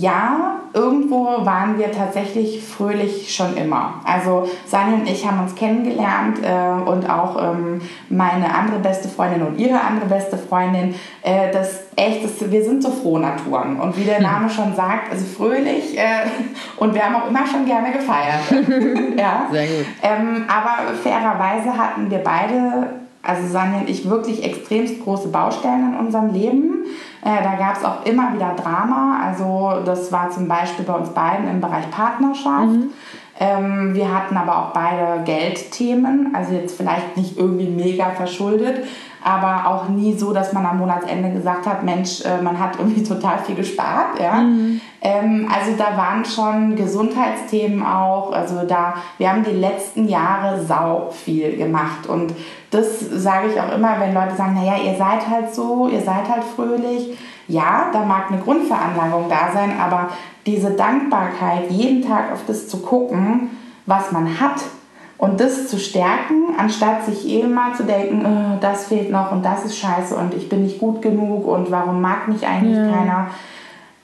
[0.00, 4.00] ja, irgendwo waren wir tatsächlich fröhlich schon immer.
[4.04, 9.42] Also Sani und ich haben uns kennengelernt äh, und auch ähm, meine andere beste Freundin
[9.42, 10.94] und ihre andere beste Freundin.
[11.22, 13.78] Äh, das echt, das, wir sind so Frohnaturen.
[13.78, 14.24] Und wie der hm.
[14.24, 16.26] Name schon sagt, also fröhlich äh,
[16.76, 18.40] und wir haben auch immer schon gerne gefeiert.
[19.16, 19.46] ja.
[19.52, 19.86] Sehr gut.
[20.02, 25.98] Ähm, aber fairerweise hatten wir beide also Sanja und ich wirklich extremst große Baustellen in
[25.98, 26.84] unserem Leben.
[27.22, 29.20] Äh, da gab es auch immer wieder Drama.
[29.24, 32.66] Also das war zum Beispiel bei uns beiden im Bereich Partnerschaft.
[32.66, 32.92] Mhm.
[33.40, 38.84] Ähm, wir hatten aber auch beide Geldthemen, also jetzt vielleicht nicht irgendwie mega verschuldet,
[39.24, 43.02] aber auch nie so, dass man am Monatsende gesagt hat, Mensch, äh, man hat irgendwie
[43.08, 44.20] total viel gespart.
[44.20, 44.34] Ja?
[44.34, 44.80] Mhm.
[45.00, 48.32] Ähm, also da waren schon Gesundheitsthemen auch.
[48.32, 52.34] Also da, wir haben die letzten Jahre sau viel gemacht und
[52.70, 56.28] das sage ich auch immer, wenn Leute sagen, naja, ihr seid halt so, ihr seid
[56.28, 57.16] halt fröhlich.
[57.46, 60.08] Ja, da mag eine Grundveranlagung da sein, aber
[60.44, 63.50] diese Dankbarkeit, jeden Tag auf das zu gucken,
[63.86, 64.62] was man hat,
[65.18, 69.44] und das zu stärken, anstatt sich eben mal zu denken, oh, das fehlt noch und
[69.44, 72.90] das ist scheiße und ich bin nicht gut genug und warum mag mich eigentlich ja.
[72.90, 73.30] keiner.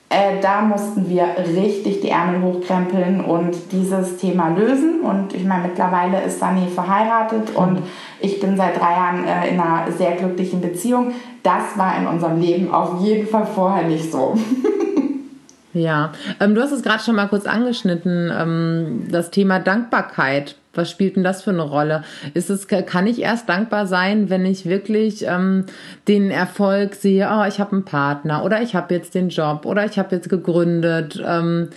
[0.09, 4.99] Äh, da mussten wir richtig die Ärmel hochkrempeln und dieses Thema lösen.
[4.99, 7.55] Und ich meine, mittlerweile ist Sani verheiratet mhm.
[7.55, 7.83] und
[8.19, 11.13] ich bin seit drei Jahren äh, in einer sehr glücklichen Beziehung.
[11.43, 14.37] Das war in unserem Leben auf jeden Fall vorher nicht so.
[15.73, 20.57] Ja, ähm, du hast es gerade schon mal kurz angeschnitten, ähm, das Thema Dankbarkeit.
[20.73, 22.03] Was spielt denn das für eine Rolle?
[22.33, 25.65] Ist es, kann ich erst dankbar sein, wenn ich wirklich ähm,
[26.07, 29.85] den Erfolg sehe, oh, ich habe einen Partner oder ich habe jetzt den Job oder
[29.85, 31.21] ich habe jetzt gegründet.
[31.25, 31.69] Ähm,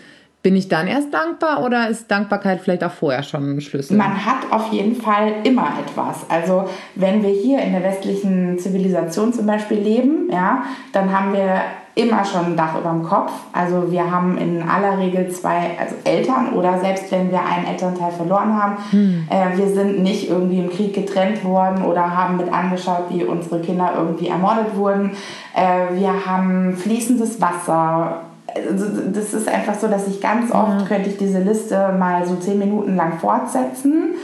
[0.44, 3.96] bin ich dann erst dankbar oder ist Dankbarkeit vielleicht auch vorher schon ein Schlüssel?
[3.96, 6.28] Man hat auf jeden Fall immer etwas.
[6.28, 11.62] Also wenn wir hier in der westlichen Zivilisation zum Beispiel leben, ja, dann haben wir
[11.94, 13.33] immer schon ein Dach über dem Kopf.
[13.54, 18.12] Also wir haben in aller Regel zwei also Eltern oder selbst wenn wir einen Elternteil
[18.12, 19.28] verloren haben, hm.
[19.30, 23.61] äh, wir sind nicht irgendwie im Krieg getrennt worden oder haben mit angeschaut, wie unsere
[23.61, 25.12] Kinder irgendwie ermordet wurden.
[25.54, 28.24] Äh, wir haben fließendes Wasser.
[28.55, 30.87] Also das ist einfach so, dass ich ganz oft ja.
[30.87, 34.14] könnte ich diese Liste mal so zehn Minuten lang fortsetzen.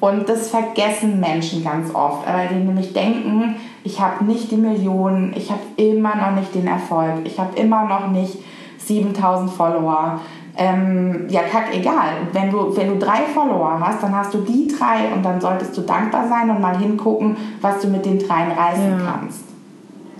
[0.00, 5.32] Und das vergessen Menschen ganz oft, weil die nämlich denken, ich habe nicht die Millionen,
[5.36, 8.38] ich habe immer noch nicht den Erfolg, ich habe immer noch nicht
[8.78, 10.20] 7000 Follower.
[10.56, 12.14] Ähm, ja, kack, egal.
[12.32, 15.76] Wenn du, wenn du drei Follower hast, dann hast du die drei und dann solltest
[15.76, 19.06] du dankbar sein und mal hingucken, was du mit den dreien reißen ja.
[19.06, 19.51] kannst.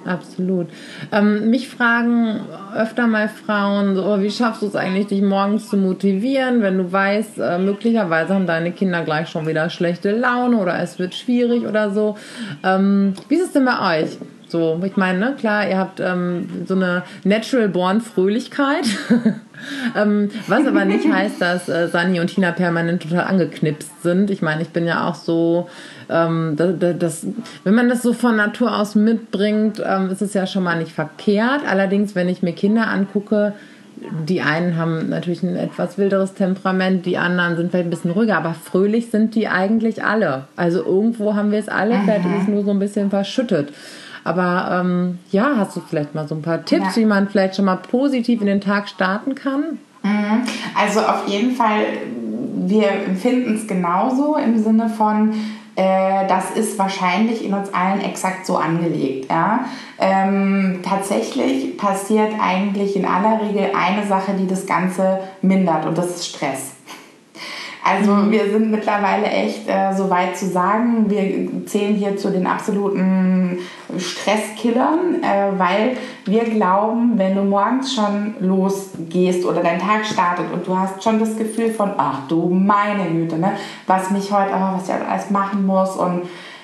[0.05, 0.69] Absolut.
[1.13, 2.41] Ähm, mich fragen
[2.77, 6.79] öfter mal Frauen, so, oh, wie schaffst du es eigentlich, dich morgens zu motivieren, wenn
[6.79, 11.15] du weißt, äh, möglicherweise haben deine Kinder gleich schon wieder schlechte Laune oder es wird
[11.15, 12.17] schwierig oder so.
[12.65, 14.19] Ähm, wie ist es denn bei euch?
[14.53, 18.85] So, ich meine, ne, klar, ihr habt ähm, so eine natural born Fröhlichkeit.
[19.97, 24.31] ähm, was aber nicht heißt, dass äh, Sani und Tina permanent total angeknipst sind.
[24.31, 25.71] Ich meine, ich bin ja auch so,
[26.11, 27.27] ähm, das, das,
[27.65, 30.93] wenn man das so von Natur aus mitbringt, ähm, ist es ja schon mal nicht
[30.93, 31.63] verkehrt.
[31.67, 33.55] Allerdings, wenn ich mir Kinder angucke,
[34.29, 38.37] die einen haben natürlich ein etwas wilderes Temperament, die anderen sind vielleicht ein bisschen ruhiger,
[38.37, 40.45] aber fröhlich sind die eigentlich alle.
[40.57, 43.73] Also irgendwo haben wir es alle, vielleicht ist es nur so ein bisschen verschüttet.
[44.25, 47.03] Aber ähm, ja, hast du vielleicht mal so ein paar Tipps, ja.
[47.03, 49.79] wie man vielleicht schon mal positiv in den Tag starten kann?
[50.03, 50.43] Mhm.
[50.79, 51.85] Also auf jeden Fall,
[52.67, 55.33] wir empfinden es genauso im Sinne von,
[55.75, 59.31] äh, das ist wahrscheinlich in uns allen exakt so angelegt.
[59.31, 59.65] Ja?
[59.99, 66.11] Ähm, tatsächlich passiert eigentlich in aller Regel eine Sache, die das Ganze mindert und das
[66.11, 66.73] ist Stress.
[67.85, 68.31] Also mhm.
[68.31, 73.59] wir sind mittlerweile echt äh, so weit zu sagen, wir zählen hier zu den absoluten
[73.99, 80.67] Stresskillern, äh, weil wir glauben, wenn du morgens schon losgehst oder dein Tag startet und
[80.67, 83.53] du hast schon das Gefühl von, ach du meine Güte, ne,
[83.89, 86.23] was mich heute, oh, was ich alles machen muss und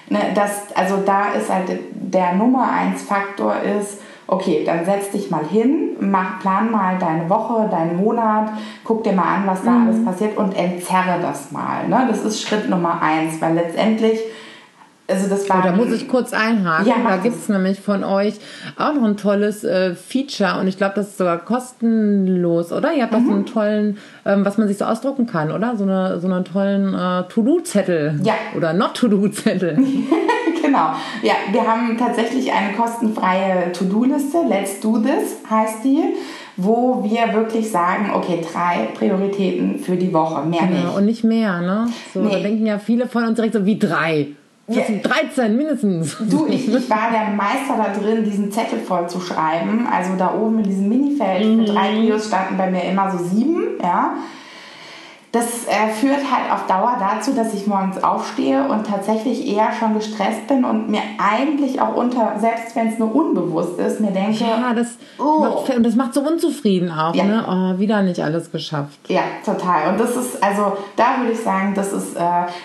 [0.08, 3.98] ne, das, also da ist halt der Nummer eins Faktor ist,
[4.28, 8.50] okay, dann setz dich mal hin, mach, plan mal deine Woche, deinen Monat,
[8.84, 9.88] guck dir mal an, was da mhm.
[9.88, 11.88] alles passiert und entzerre das mal.
[11.88, 12.06] Ne?
[12.08, 14.20] Das ist Schritt Nummer eins, weil letztendlich
[15.10, 15.60] also das war.
[15.60, 16.86] Oh, da muss ich kurz einhaken.
[16.86, 18.34] Ja, da gibt es nämlich von euch
[18.76, 22.92] auch noch ein tolles äh, Feature und ich glaube, das ist sogar kostenlos, oder?
[22.92, 23.18] Ihr habt mhm.
[23.18, 25.76] auch so einen tollen, ähm, was man sich so ausdrucken kann, oder?
[25.78, 28.20] So, eine, so einen tollen äh, To-Do-Zettel.
[28.22, 28.34] Ja.
[28.54, 29.78] Oder Not-To-Do-Zettel.
[30.68, 30.90] genau.
[31.22, 34.38] Ja, wir haben tatsächlich eine kostenfreie To-Do-Liste.
[34.48, 36.14] Let's Do This heißt die
[36.60, 40.96] wo wir wirklich sagen, okay, drei Prioritäten für die Woche, mehr genau, nicht.
[40.96, 41.86] Und nicht mehr, ne?
[42.12, 42.32] So, nee.
[42.32, 44.26] Da denken ja viele von uns direkt so, wie drei.
[44.66, 46.16] Das sind 13 mindestens.
[46.28, 49.86] Du, ich, ich, war der Meister da drin, diesen Zettel voll zu schreiben.
[49.90, 51.64] Also da oben in diesem Minifeld mhm.
[51.64, 54.14] für drei Videos standen bei mir immer so sieben, ja.
[55.30, 59.92] Das äh, führt halt auf Dauer dazu, dass ich morgens aufstehe und tatsächlich eher schon
[59.94, 64.44] gestresst bin und mir eigentlich auch unter, selbst wenn es nur unbewusst ist, mir denke,
[64.44, 65.40] ja, das oh.
[65.40, 67.24] macht, und das macht so unzufrieden auch, ja.
[67.24, 67.44] ne?
[67.46, 68.98] Oh, wieder nicht alles geschafft.
[69.08, 69.92] Ja, total.
[69.92, 72.20] Und das ist, also da würde ich sagen, das ist äh,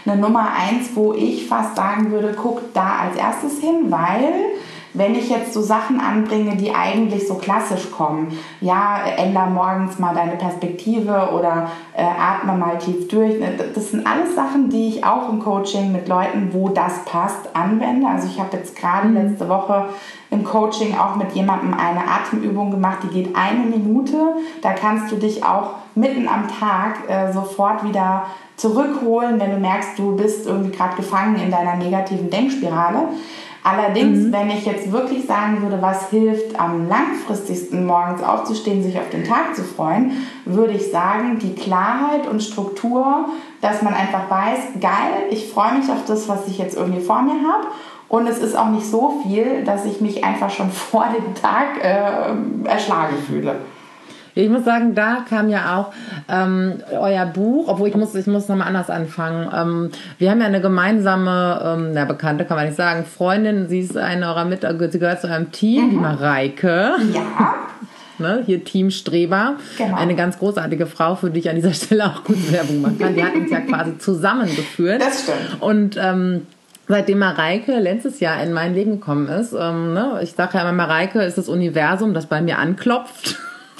[0.05, 4.53] eine Nummer eins, wo ich fast sagen würde, guck da als erstes hin, weil
[4.93, 10.13] wenn ich jetzt so Sachen anbringe, die eigentlich so klassisch kommen, ja, änder morgens mal
[10.13, 15.03] deine Perspektive oder äh, atme mal tief durch, ne, das sind alles Sachen, die ich
[15.03, 18.07] auch im Coaching mit Leuten, wo das passt, anwende.
[18.07, 19.15] Also ich habe jetzt gerade mhm.
[19.15, 19.89] letzte Woche
[20.29, 24.35] im Coaching auch mit jemandem eine Atemübung gemacht, die geht eine Minute.
[24.61, 28.25] Da kannst du dich auch mitten am Tag äh, sofort wieder
[28.55, 33.09] zurückholen, wenn du merkst, du bist irgendwie gerade gefangen in deiner negativen Denkspirale.
[33.63, 34.33] Allerdings, mhm.
[34.33, 39.23] wenn ich jetzt wirklich sagen würde, was hilft am langfristigsten morgens aufzustehen, sich auf den
[39.23, 43.29] Tag zu freuen, würde ich sagen, die Klarheit und Struktur,
[43.61, 47.21] dass man einfach weiß, geil, ich freue mich auf das, was ich jetzt irgendwie vor
[47.21, 47.67] mir habe.
[48.09, 51.81] Und es ist auch nicht so viel, dass ich mich einfach schon vor dem Tag
[51.81, 53.55] äh, erschlagen fühle.
[54.35, 55.93] Ich muss sagen, da kam ja auch
[56.27, 59.49] ähm, euer Buch, obwohl ich muss, ich muss nochmal anders anfangen.
[59.55, 63.79] Ähm, wir haben ja eine gemeinsame, ähm, na, Bekannte kann man nicht sagen, Freundin, sie
[63.79, 65.89] ist eine eurer mit, sie gehört zu eurem Team, mhm.
[65.91, 66.93] die Mareike.
[67.13, 67.55] Ja.
[68.19, 69.55] Ne, hier Team Streber.
[69.75, 69.97] Genau.
[69.97, 73.15] Eine ganz großartige Frau, für die ich an dieser Stelle auch gute Werbung machen kann.
[73.15, 75.01] Die hat uns ja quasi zusammengeführt.
[75.01, 75.61] Das stimmt.
[75.61, 76.45] Und ähm,
[76.87, 80.73] seitdem Mareike letztes Jahr in mein Leben gekommen ist, ähm, ne, ich sage ja immer,
[80.73, 83.39] Mareike ist das Universum, das bei mir anklopft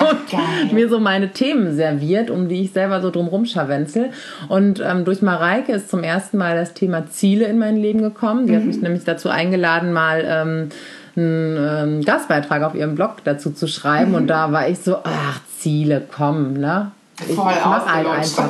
[0.10, 4.12] und mir so meine Themen serviert, um die ich selber so drumherum scharwenzel.
[4.50, 8.48] Und ähm, durch Mareike ist zum ersten Mal das Thema Ziele in mein Leben gekommen.
[8.48, 8.58] Die mhm.
[8.58, 10.70] hat mich nämlich dazu eingeladen, mal ähm,
[11.16, 14.12] einen ähm, Gastbeitrag auf ihrem Blog dazu zu schreiben.
[14.12, 14.18] Mhm.
[14.18, 16.92] Und da war ich so, ach, Ziele, komm, ne?
[17.20, 18.50] Ich, Voll ich mach halt einfach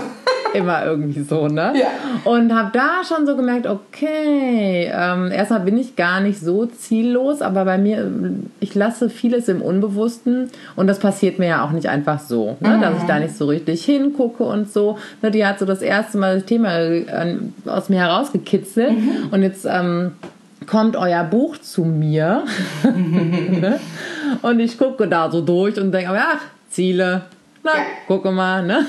[0.53, 1.73] immer irgendwie so, ne?
[1.75, 1.87] Ja.
[2.23, 7.41] Und habe da schon so gemerkt, okay, ähm, erstmal bin ich gar nicht so ziellos,
[7.41, 8.11] aber bei mir,
[8.59, 12.77] ich lasse vieles im Unbewussten und das passiert mir ja auch nicht einfach so, ne?
[12.77, 12.81] Mhm.
[12.81, 14.97] dass ich da nicht so richtig hingucke und so.
[15.21, 15.31] Ne?
[15.31, 19.29] Die hat so das erste Mal das Thema äh, aus mir herausgekitzelt mhm.
[19.31, 20.13] und jetzt ähm,
[20.67, 22.43] kommt euer Buch zu mir
[22.83, 23.79] ne?
[24.41, 27.23] und ich gucke da so durch und denke, ach, Ziele,
[27.63, 27.71] na,
[28.07, 28.85] gucke mal, ne?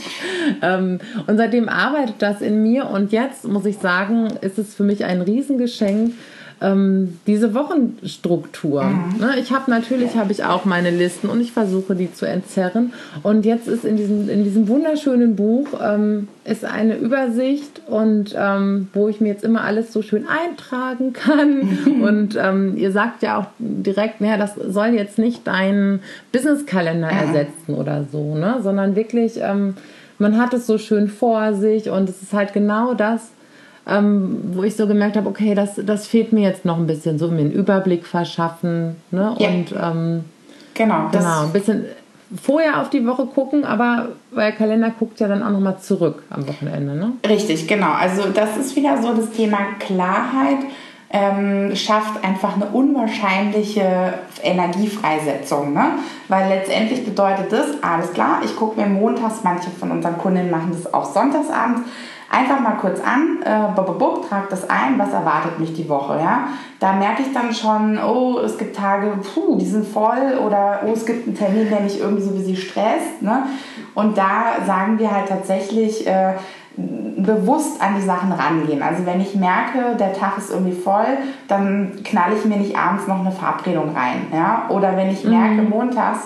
[0.62, 2.86] ähm, und seitdem arbeitet das in mir.
[2.88, 6.14] Und jetzt muss ich sagen, ist es für mich ein Riesengeschenk,
[6.60, 8.82] ähm, diese Wochenstruktur.
[8.82, 9.20] Mhm.
[9.20, 9.38] Ne?
[9.38, 12.92] Ich habe natürlich habe ich auch meine Listen und ich versuche die zu entzerren.
[13.22, 18.88] Und jetzt ist in diesem, in diesem wunderschönen Buch ähm, ist eine Übersicht und ähm,
[18.92, 21.78] wo ich mir jetzt immer alles so schön eintragen kann.
[21.84, 22.02] Mhm.
[22.02, 26.00] Und ähm, ihr sagt ja auch direkt, naja, das soll jetzt nicht deinen
[26.32, 27.18] Businesskalender mhm.
[27.18, 28.56] ersetzen oder so, ne?
[28.62, 29.74] sondern wirklich, ähm,
[30.18, 33.30] man hat es so schön vor sich und es ist halt genau das,
[33.88, 37.18] ähm, wo ich so gemerkt habe, okay, das, das fehlt mir jetzt noch ein bisschen,
[37.18, 38.96] so mir einen Überblick verschaffen.
[39.10, 39.34] Ne?
[39.38, 39.48] Ja.
[39.48, 40.24] Und ähm,
[40.74, 41.86] genau, genau, ein bisschen
[42.42, 46.22] vorher auf die Woche gucken, aber weil der Kalender guckt ja dann auch nochmal zurück
[46.30, 46.94] am Wochenende.
[46.94, 47.12] Ne?
[47.26, 47.92] Richtig, genau.
[47.92, 50.58] Also das ist wieder so das Thema Klarheit.
[51.10, 55.72] Ähm, schafft einfach eine unwahrscheinliche Energiefreisetzung.
[55.72, 55.92] Ne?
[56.28, 60.68] Weil letztendlich bedeutet das, alles klar, ich gucke mir montags, manche von unseren Kundinnen machen
[60.70, 61.80] das auch sonntagsabends,
[62.30, 66.18] einfach mal kurz an, äh, bub, bub, trag das ein, was erwartet mich die Woche,
[66.18, 66.48] ja.
[66.78, 70.92] Da merke ich dann schon, oh, es gibt Tage, puh, die sind voll oder oh,
[70.92, 73.44] es gibt einen Termin, der mich irgendwie so wie sie stresst, ne.
[73.94, 76.34] Und da sagen wir halt tatsächlich, äh,
[77.16, 78.82] bewusst an die Sachen rangehen.
[78.82, 81.06] Also wenn ich merke, der Tag ist irgendwie voll,
[81.48, 84.26] dann knalle ich mir nicht abends noch eine Verabredung rein.
[84.32, 84.66] Ja?
[84.68, 85.70] Oder wenn ich merke, mhm.
[85.70, 86.20] montags,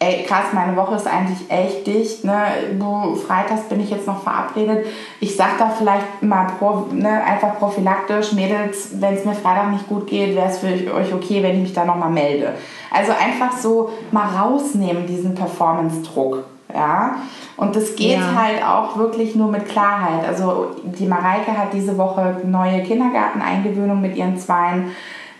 [0.00, 2.46] ey, krass, meine Woche ist eigentlich echt dicht, ne?
[2.78, 4.86] Du, freitags bin ich jetzt noch verabredet.
[5.20, 9.88] Ich sag da vielleicht mal pro, ne, einfach prophylaktisch, Mädels, wenn es mir Freitag nicht
[9.88, 12.54] gut geht, wäre es für euch okay, wenn ich mich da nochmal melde.
[12.90, 16.44] Also einfach so mal rausnehmen, diesen Performance-Druck.
[16.72, 17.16] Ja,
[17.56, 18.34] und das geht ja.
[18.36, 20.28] halt auch wirklich nur mit Klarheit.
[20.28, 24.90] Also die Mareike hat diese Woche neue Kindergarteneingewöhnung mit ihren Zweien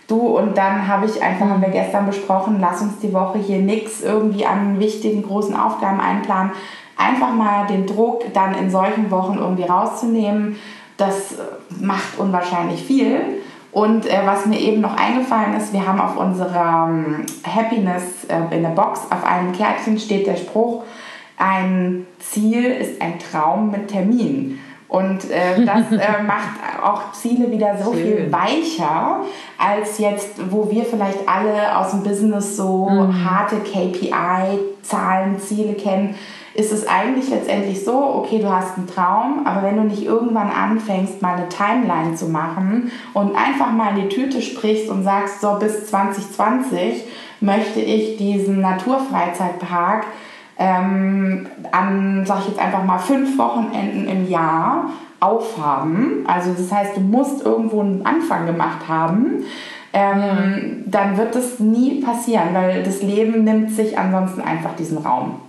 [0.09, 3.59] Du, und dann habe ich einfach, haben wir gestern besprochen, lass uns die Woche hier
[3.59, 6.51] nichts irgendwie an wichtigen, großen Aufgaben einplanen.
[6.97, 10.57] Einfach mal den Druck dann in solchen Wochen irgendwie rauszunehmen,
[10.97, 11.35] das
[11.79, 13.21] macht unwahrscheinlich viel.
[13.71, 18.55] Und äh, was mir eben noch eingefallen ist, wir haben auf unserer ähm, Happiness äh,
[18.55, 20.83] in der Box, auf einem Kärtchen steht der Spruch,
[21.37, 24.59] ein Ziel ist ein Traum mit Termin.
[24.89, 28.01] Und äh, das äh, macht auch Ziele wieder so Schön.
[28.01, 29.21] viel weicher,
[29.57, 33.23] als jetzt, wo wir vielleicht alle aus dem Business so mhm.
[33.23, 36.15] harte KPI-Zahlen, Ziele kennen,
[36.55, 40.49] ist es eigentlich letztendlich so, okay, du hast einen Traum, aber wenn du nicht irgendwann
[40.49, 45.41] anfängst, mal eine Timeline zu machen und einfach mal in die Tüte sprichst und sagst,
[45.41, 47.03] so bis 2020
[47.41, 50.05] möchte ich diesen Naturfreizeitpark
[50.59, 56.25] ähm, an, sag ich jetzt einfach mal, fünf Wochenenden im Jahr aufhaben.
[56.27, 59.45] Also das heißt, du musst irgendwo einen Anfang gemacht haben.
[59.91, 60.83] Ähm.
[60.85, 65.39] Dann wird das nie passieren, weil das Leben nimmt sich ansonsten einfach diesen Raum.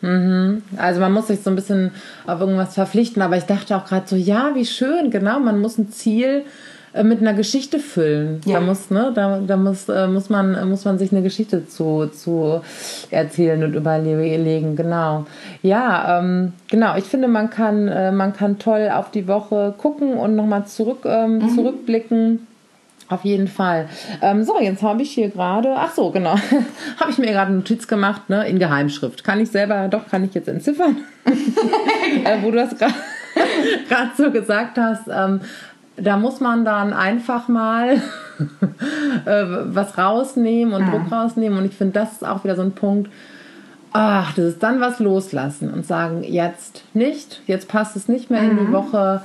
[0.00, 0.62] Mhm.
[0.76, 1.90] Also man muss sich so ein bisschen
[2.26, 5.78] auf irgendwas verpflichten, aber ich dachte auch gerade so, ja, wie schön, genau, man muss
[5.78, 6.44] ein Ziel äh,
[7.02, 8.40] mit einer Geschichte füllen.
[8.44, 8.54] Ja.
[8.54, 12.06] Da muss, ne, da, da muss, äh, muss, man, muss man sich eine Geschichte zu,
[12.06, 12.62] zu
[13.10, 15.26] erzählen und überlegen, genau.
[15.62, 20.14] Ja, ähm, genau, ich finde, man kann, äh, man kann toll auf die Woche gucken
[20.14, 21.54] und nochmal zurück, ähm, mhm.
[21.54, 22.46] zurückblicken.
[23.10, 23.88] Auf jeden Fall.
[24.20, 26.34] Ähm, so, jetzt habe ich hier gerade, ach so, genau,
[27.00, 29.24] habe ich mir gerade eine Notiz gemacht, ne, in Geheimschrift.
[29.24, 34.76] Kann ich selber, doch, kann ich jetzt entziffern, äh, wo du das gerade so gesagt
[34.78, 35.08] hast.
[35.10, 35.40] Ähm,
[36.00, 38.00] da muss man dann einfach mal
[39.24, 40.90] äh, was rausnehmen und ja.
[40.90, 41.58] Druck rausnehmen.
[41.58, 43.10] Und ich finde, das ist auch wieder so ein Punkt.
[43.92, 48.42] Ach, das ist dann was loslassen und sagen, jetzt nicht, jetzt passt es nicht mehr
[48.42, 48.50] mhm.
[48.50, 48.72] in die mhm.
[48.72, 49.22] Woche.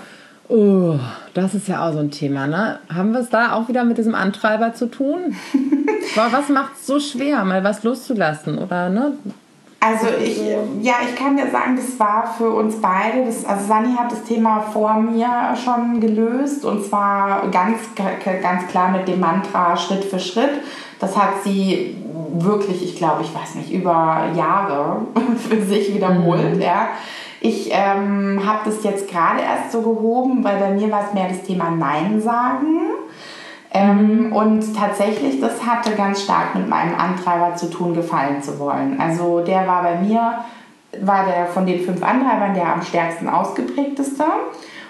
[0.50, 1.00] Oh,
[1.34, 2.80] das ist ja auch so ein Thema, ne?
[2.94, 5.36] Haben wir es da auch wieder mit diesem Antreiber zu tun?
[6.16, 8.58] was macht es so schwer, mal was loszulassen?
[8.58, 9.14] Oder, ne?
[9.86, 10.40] Also ich,
[10.82, 14.24] ja, ich kann dir sagen, das war für uns beide, das, also Sani hat das
[14.24, 17.80] Thema vor mir schon gelöst und zwar ganz,
[18.24, 20.62] ganz klar mit dem Mantra Schritt für Schritt.
[21.02, 21.98] Das hat sie
[22.36, 25.02] wirklich, ich glaube, ich weiß nicht, über Jahre
[25.50, 26.56] für sich wiederholt.
[26.56, 26.62] Mhm.
[26.62, 26.88] Ja.
[27.42, 31.28] Ich ähm, habe das jetzt gerade erst so gehoben, weil bei mir war es mehr
[31.28, 32.80] das Thema Nein sagen.
[33.74, 39.00] Ähm, und tatsächlich, das hatte ganz stark mit meinem Antreiber zu tun, gefallen zu wollen.
[39.00, 40.46] Also der war bei mir,
[41.02, 44.26] war der von den fünf Antreibern der am stärksten ausgeprägteste.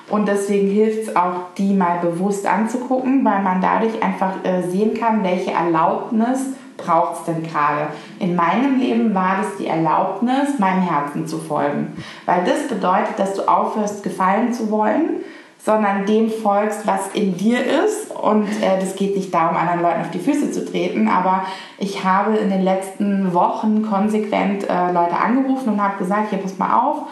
[0.10, 4.94] Und deswegen hilft es auch, die mal bewusst anzugucken, weil man dadurch einfach äh, sehen
[4.94, 7.88] kann, welche Erlaubnis braucht es denn gerade.
[8.20, 11.96] In meinem Leben war das die Erlaubnis, meinem Herzen zu folgen.
[12.26, 15.24] Weil das bedeutet, dass du aufhörst, gefallen zu wollen
[15.66, 18.12] sondern dem folgst, was in dir ist.
[18.12, 21.46] Und äh, das geht nicht darum, anderen Leuten auf die Füße zu treten, aber
[21.78, 26.58] ich habe in den letzten Wochen konsequent äh, Leute angerufen und habe gesagt, hier pass
[26.58, 27.04] mal auf,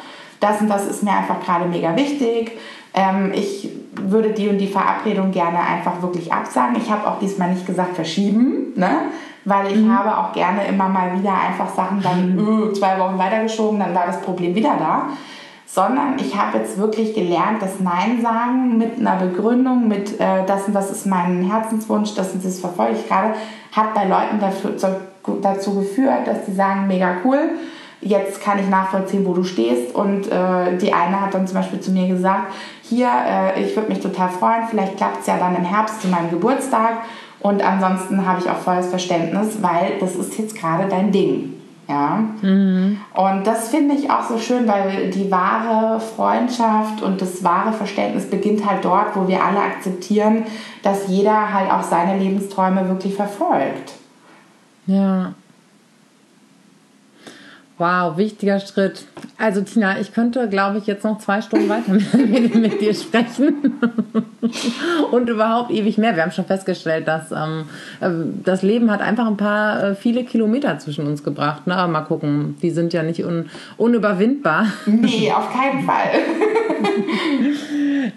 [0.42, 2.52] das und das ist mir einfach gerade mega wichtig.
[2.94, 6.76] ähm, ich würde die und die Verabredung gerne einfach wirklich absagen.
[6.76, 9.04] Ich habe auch diesmal nicht gesagt verschieben, ne?
[9.46, 9.98] weil ich mhm.
[9.98, 12.74] habe auch gerne immer mal wieder einfach Sachen dann mhm.
[12.76, 15.10] zwei Wochen weitergeschoben, dann war das Problem wieder da.
[15.74, 20.68] Sondern ich habe jetzt wirklich gelernt, dass Nein sagen mit einer Begründung, mit äh, das
[20.68, 23.36] und das ist mein Herzenswunsch, das und das verfolge ich gerade,
[23.72, 24.72] hat bei Leuten dafür,
[25.42, 27.52] dazu geführt, dass die sagen, mega cool,
[28.02, 29.96] jetzt kann ich nachvollziehen, wo du stehst.
[29.96, 32.52] Und äh, die eine hat dann zum Beispiel zu mir gesagt,
[32.82, 36.08] hier, äh, ich würde mich total freuen, vielleicht klappt es ja dann im Herbst zu
[36.10, 37.04] meinem Geburtstag.
[37.40, 41.61] Und ansonsten habe ich auch volles Verständnis, weil das ist jetzt gerade dein Ding.
[41.92, 42.24] Ja.
[42.42, 43.00] Mhm.
[43.14, 48.30] Und das finde ich auch so schön, weil die wahre Freundschaft und das wahre Verständnis
[48.30, 50.46] beginnt halt dort, wo wir alle akzeptieren,
[50.84, 53.94] dass jeder halt auch seine Lebensträume wirklich verfolgt.
[54.88, 55.34] Ja.
[57.82, 59.06] Wow, wichtiger Schritt.
[59.40, 63.82] Also Tina, ich könnte, glaube ich, jetzt noch zwei Stunden weiter mit, mit dir sprechen
[65.12, 66.16] und überhaupt ewig mehr.
[66.16, 67.66] Wir haben schon festgestellt, dass ähm,
[68.00, 68.10] äh,
[68.44, 71.66] das Leben hat einfach ein paar äh, viele Kilometer zwischen uns gebracht.
[71.66, 71.76] Ne?
[71.76, 74.68] Aber mal gucken, die sind ja nicht un unüberwindbar.
[74.86, 76.12] Nee, auf keinen Fall.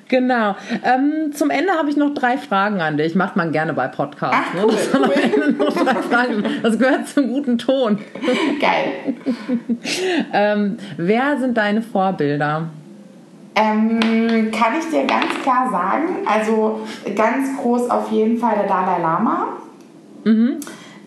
[0.08, 0.56] Genau.
[0.82, 3.14] Ähm, zum Ende habe ich noch drei Fragen an dich.
[3.14, 4.38] Macht man gerne bei Podcasts.
[4.40, 5.54] Ach, cool, ne?
[5.58, 6.02] das, cool.
[6.10, 6.44] Fragen.
[6.62, 7.98] das gehört zum guten Ton.
[8.60, 9.14] Geil.
[10.32, 12.68] ähm, wer sind deine Vorbilder?
[13.57, 16.80] Ähm, kann ich dir ganz klar sagen, also
[17.14, 19.48] ganz groß auf jeden Fall der Dalai Lama.
[20.24, 20.57] Mhm.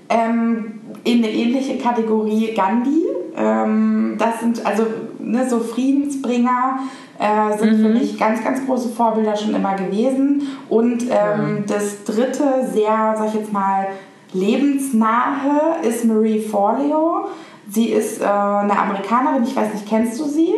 [0.10, 3.04] Ähm, in eine ähnliche Kategorie Gandhi.
[3.36, 4.86] Ähm, das sind also
[5.20, 6.80] ne, so Friedensbringer,
[7.20, 7.84] äh, sind mhm.
[7.84, 10.44] für mich ganz, ganz große Vorbilder schon immer gewesen.
[10.70, 11.38] Und ja.
[11.68, 13.88] das dritte, sehr, sag ich jetzt mal,
[14.34, 17.28] lebensnahe ist Marie Forleo.
[17.70, 20.54] Sie ist äh, eine Amerikanerin, ich weiß nicht, kennst du sie?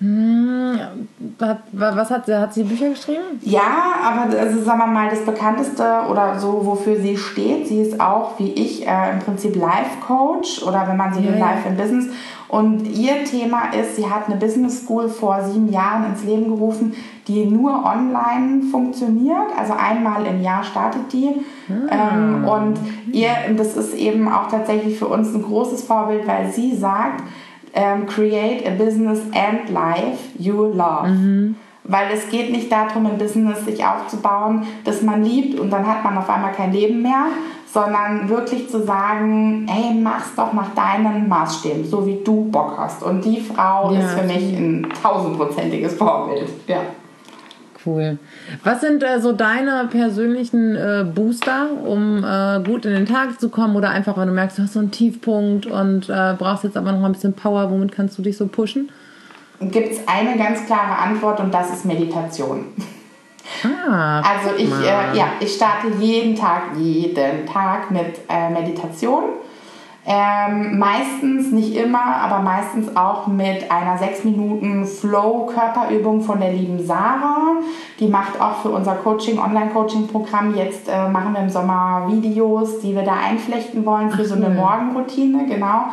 [0.00, 0.78] Hm,
[1.72, 2.38] was hat sie?
[2.38, 3.40] Hat sie Bücher geschrieben?
[3.42, 8.00] Ja, aber also, sagen wir mal, das bekannteste oder so, wofür sie steht, sie ist
[8.00, 11.76] auch, wie ich, äh, im Prinzip Life Coach oder wenn man sie ja, Life in
[11.76, 12.06] Business
[12.48, 16.94] und ihr Thema ist, sie hat eine Business School vor sieben Jahren ins Leben gerufen,
[17.28, 19.56] die nur online funktioniert.
[19.58, 21.30] Also einmal im Jahr startet die.
[21.68, 22.14] Ah.
[22.14, 22.78] Ähm, und
[23.12, 27.22] ihr, das ist eben auch tatsächlich für uns ein großes Vorbild, weil sie sagt,
[27.74, 31.08] ähm, create a business and life you love.
[31.08, 31.56] Mhm.
[31.86, 36.02] Weil es geht nicht darum, ein Business sich aufzubauen, das man liebt und dann hat
[36.02, 37.26] man auf einmal kein Leben mehr,
[37.66, 43.02] sondern wirklich zu sagen, hey, mach's doch nach deinen Maßstäben, so wie du Bock hast.
[43.02, 46.48] Und die Frau ja, ist für mich ein tausendprozentiges Vorbild.
[46.68, 46.78] Ja.
[47.84, 48.18] Cool.
[48.62, 53.48] Was sind äh, so deine persönlichen äh, Booster, um äh, gut in den Tag zu
[53.48, 56.76] kommen oder einfach, wenn du merkst, du hast so einen Tiefpunkt und äh, brauchst jetzt
[56.76, 58.90] aber noch mal ein bisschen Power, womit kannst du dich so pushen?
[59.60, 62.66] Gibt es eine ganz klare Antwort und das ist Meditation.
[63.62, 69.24] Ah, also ich, äh, ja, ich starte jeden Tag, jeden Tag mit äh, Meditation.
[70.06, 76.84] Ähm, meistens, nicht immer, aber meistens auch mit einer 6 Minuten Flow-Körperübung von der lieben
[76.84, 77.56] Sarah.
[77.98, 80.54] Die macht auch für unser Coaching, Online-Coaching-Programm.
[80.56, 84.50] Jetzt äh, machen wir im Sommer Videos, die wir da einflechten wollen für so eine.
[84.54, 85.86] Morgenroutine, genau.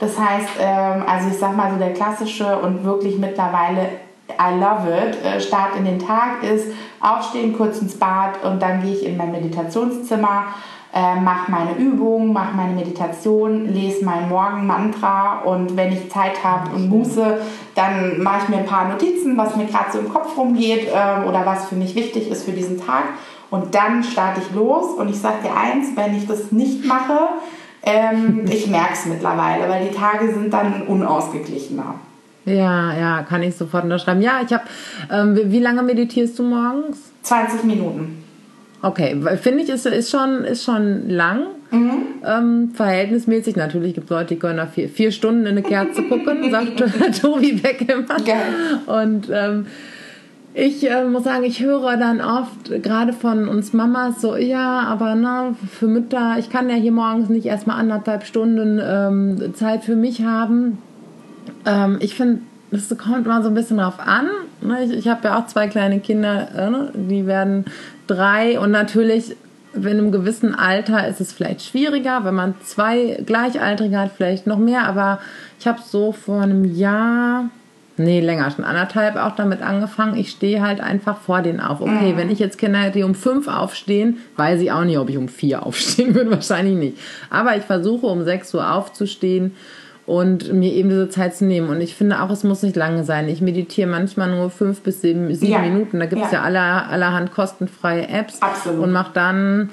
[0.00, 3.88] Das heißt, ähm, also ich sag mal so der klassische und wirklich mittlerweile
[4.30, 8.82] I love it, äh, Start in den Tag ist aufstehen, kurz ins Bad und dann
[8.82, 10.44] gehe ich in mein Meditationszimmer,
[10.98, 16.74] äh, mache meine Übung, mache meine Meditation, lese mein Morgenmantra und wenn ich Zeit habe
[16.74, 17.38] und Muße,
[17.76, 21.28] dann mache ich mir ein paar Notizen, was mir gerade so im Kopf rumgeht äh,
[21.28, 23.04] oder was für mich wichtig ist für diesen Tag
[23.50, 27.28] und dann starte ich los und ich sage dir eins, wenn ich das nicht mache,
[27.82, 31.94] ähm, ich merke es mittlerweile, weil die Tage sind dann unausgeglichener.
[32.44, 34.22] Ja, ja, kann ich sofort unterschreiben.
[34.22, 34.64] Ja, ich habe.
[35.12, 37.12] Ähm, wie lange meditierst du morgens?
[37.22, 38.24] 20 Minuten.
[38.80, 41.46] Okay, finde ich, ist, ist, schon, ist schon lang.
[41.70, 42.02] Mhm.
[42.24, 43.56] Ähm, verhältnismäßig.
[43.56, 46.82] Natürlich gibt es Leute, die können nach vier, vier Stunden in eine Kerze gucken, sagt
[47.20, 48.16] Tobi Beck immer.
[48.24, 48.80] Geil.
[48.86, 49.66] Und ähm,
[50.54, 55.14] ich äh, muss sagen, ich höre dann oft, gerade von uns Mamas, so, ja, aber
[55.14, 59.94] ne, für Mütter, ich kann ja hier morgens nicht erstmal anderthalb Stunden ähm, Zeit für
[59.94, 60.78] mich haben.
[61.66, 62.40] Ähm, ich finde,
[62.70, 64.28] das kommt mal so ein bisschen drauf an.
[64.60, 64.84] Ne?
[64.84, 67.64] Ich, ich habe ja auch zwei kleine Kinder, äh, die werden
[68.06, 69.36] drei und natürlich
[69.74, 74.58] in einem gewissen Alter ist es vielleicht schwieriger, wenn man zwei Gleichaltrige hat, vielleicht noch
[74.58, 75.20] mehr, aber
[75.60, 77.50] ich habe so vor einem Jahr,
[77.96, 80.16] nee, länger, schon anderthalb auch damit angefangen.
[80.16, 81.80] Ich stehe halt einfach vor denen auf.
[81.80, 82.16] Okay, mhm.
[82.16, 85.18] wenn ich jetzt Kinder hätte, die um fünf aufstehen, weiß ich auch nicht, ob ich
[85.18, 86.98] um vier aufstehen würde, wahrscheinlich nicht.
[87.30, 89.54] Aber ich versuche um sechs Uhr aufzustehen
[90.08, 91.68] und mir eben diese Zeit zu nehmen.
[91.68, 93.28] Und ich finde auch, es muss nicht lange sein.
[93.28, 95.58] Ich meditiere manchmal nur fünf bis sieben, sieben Ja.
[95.58, 96.00] Minuten.
[96.00, 96.44] Da gibt es ja, Ja.
[96.44, 98.82] aller, allerhand kostenfreie Apps Absolut.
[98.82, 99.68] und mache dann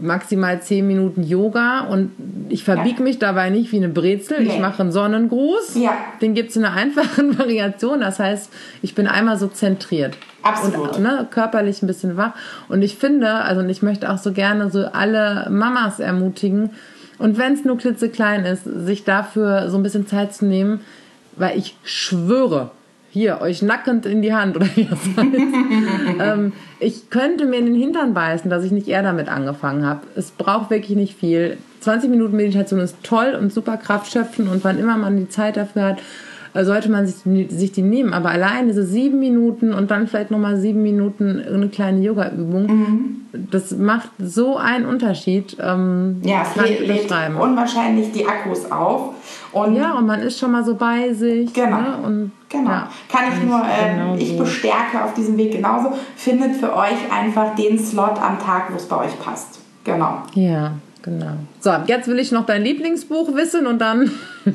[0.00, 2.12] maximal zehn Minuten Yoga und
[2.50, 3.02] ich verbiege Ja.
[3.02, 4.42] mich dabei nicht wie eine Brezel.
[4.42, 4.60] Ich Nee.
[4.60, 5.74] mache einen Sonnengruß.
[5.76, 5.92] Ja.
[6.20, 8.00] Den gibt es in einer einfachen Variation.
[8.00, 10.16] Das heißt, ich bin einmal so zentriert.
[10.42, 10.96] Absolut.
[10.98, 12.32] Und ne, körperlich ein bisschen wach.
[12.68, 16.70] Und ich finde, also und ich möchte auch so gerne so alle Mamas ermutigen.
[17.18, 20.80] Und wenn es nur klitzeklein ist, sich dafür so ein bisschen Zeit zu nehmen,
[21.36, 22.70] weil ich schwöre,
[23.10, 26.20] hier, euch nackend in die Hand oder wie das heißt.
[26.20, 30.02] ähm, ich könnte mir in den Hintern beißen, dass ich nicht eher damit angefangen habe.
[30.14, 31.58] Es braucht wirklich nicht viel.
[31.80, 35.56] 20 Minuten Meditation ist toll und super Kraft schöpfen und wann immer man die Zeit
[35.56, 35.98] dafür hat,
[36.54, 37.16] sollte man sich,
[37.50, 38.12] sich die nehmen.
[38.12, 43.72] Aber allein diese sieben Minuten und dann vielleicht nochmal sieben Minuten eine kleine Yoga-Übung, das
[43.72, 45.56] macht so einen Unterschied.
[45.60, 49.14] Ähm, Ja, es lädt, lädt unwahrscheinlich die Akkus auf.
[49.52, 51.52] Und Ja, und man ist schon mal so bei sich.
[51.52, 51.80] Genau.
[51.80, 51.96] Ne?
[52.04, 52.70] Und, Genau.
[52.70, 54.22] Ja, Kann ich nur, äh, genauso.
[54.22, 55.92] ich bestärke auf diesem Weg genauso.
[56.16, 59.60] Findet für euch einfach den Slot am Tag, wo es bei euch passt.
[59.84, 60.22] Genau.
[60.34, 60.72] Ja,
[61.02, 61.32] genau.
[61.60, 64.10] So, jetzt will ich noch dein Lieblingsbuch wissen und dann.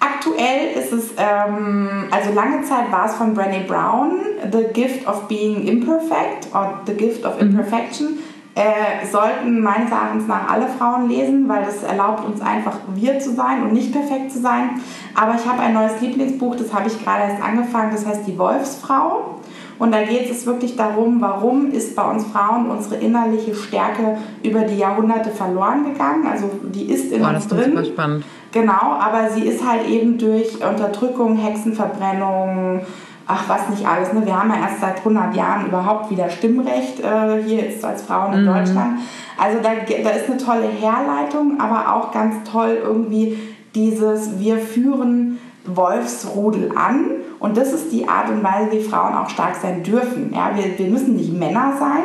[0.00, 4.20] Aktuell ist es, ähm, also lange Zeit war es von Brené Brown,
[4.52, 8.18] The Gift of Being Imperfect or The Gift of Imperfection.
[8.54, 13.32] Äh, sollten meines Erachtens nach alle Frauen lesen, weil das erlaubt uns einfach wir zu
[13.32, 14.80] sein und nicht perfekt zu sein.
[15.14, 18.36] Aber ich habe ein neues Lieblingsbuch, das habe ich gerade erst angefangen, das heißt Die
[18.36, 19.38] Wolfsfrau.
[19.78, 24.62] Und da geht es wirklich darum, warum ist bei uns Frauen unsere innerliche Stärke über
[24.62, 26.26] die Jahrhunderte verloren gegangen.
[26.26, 27.70] Also die ist in Boah, uns das drin.
[27.70, 28.24] super spannend.
[28.52, 32.80] Genau, aber sie ist halt eben durch Unterdrückung, Hexenverbrennung,
[33.26, 34.12] ach was nicht alles.
[34.12, 34.24] Ne?
[34.24, 38.32] Wir haben ja erst seit 100 Jahren überhaupt wieder Stimmrecht äh, hier jetzt als Frauen
[38.32, 39.00] in Deutschland.
[39.38, 39.70] Also da,
[40.02, 43.38] da ist eine tolle Herleitung, aber auch ganz toll irgendwie
[43.74, 45.38] dieses, wir führen
[45.76, 47.10] Wolfsrudel an.
[47.38, 50.32] Und das ist die Art und Weise, wie Frauen auch stark sein dürfen.
[50.34, 52.02] Ja, wir, wir müssen nicht Männer sein,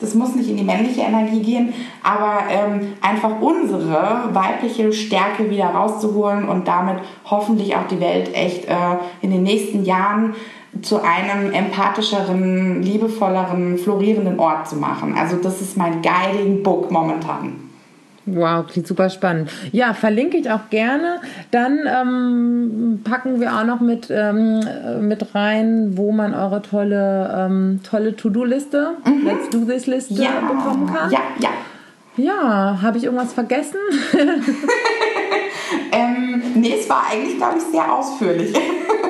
[0.00, 5.66] das muss nicht in die männliche Energie gehen, aber ähm, einfach unsere weibliche Stärke wieder
[5.66, 8.74] rauszuholen und damit hoffentlich auch die Welt echt äh,
[9.20, 10.34] in den nächsten Jahren
[10.80, 15.14] zu einem empathischeren, liebevolleren, florierenden Ort zu machen.
[15.16, 17.71] Also das ist mein Guiding Book momentan.
[18.26, 19.50] Wow, klingt super spannend.
[19.72, 21.20] Ja, verlinke ich auch gerne.
[21.50, 27.34] Dann ähm, packen wir auch noch mit, ähm, äh, mit rein, wo man eure tolle,
[27.36, 28.90] ähm, tolle To-Do-Liste,
[29.24, 31.10] Let's Do This-Liste bekommen kann.
[31.10, 31.50] ja, ja.
[32.14, 33.78] Ja, habe ich irgendwas vergessen?
[35.90, 38.52] Ähm, nee, es war eigentlich, glaube ich, sehr ausführlich.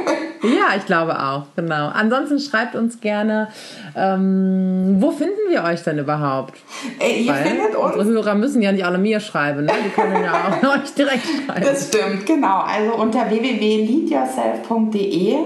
[0.42, 1.88] ja, ich glaube auch, genau.
[1.88, 3.48] Ansonsten schreibt uns gerne,
[3.96, 6.54] ähm, wo finden wir euch denn überhaupt?
[6.98, 9.72] Äh, ihr Weil findet uns unsere Hörer müssen ja nicht alle mir schreiben, ne?
[9.84, 11.64] die können ja auch euch direkt schreiben.
[11.64, 12.60] Das stimmt, genau.
[12.60, 15.36] Also unter www.leadyourself.de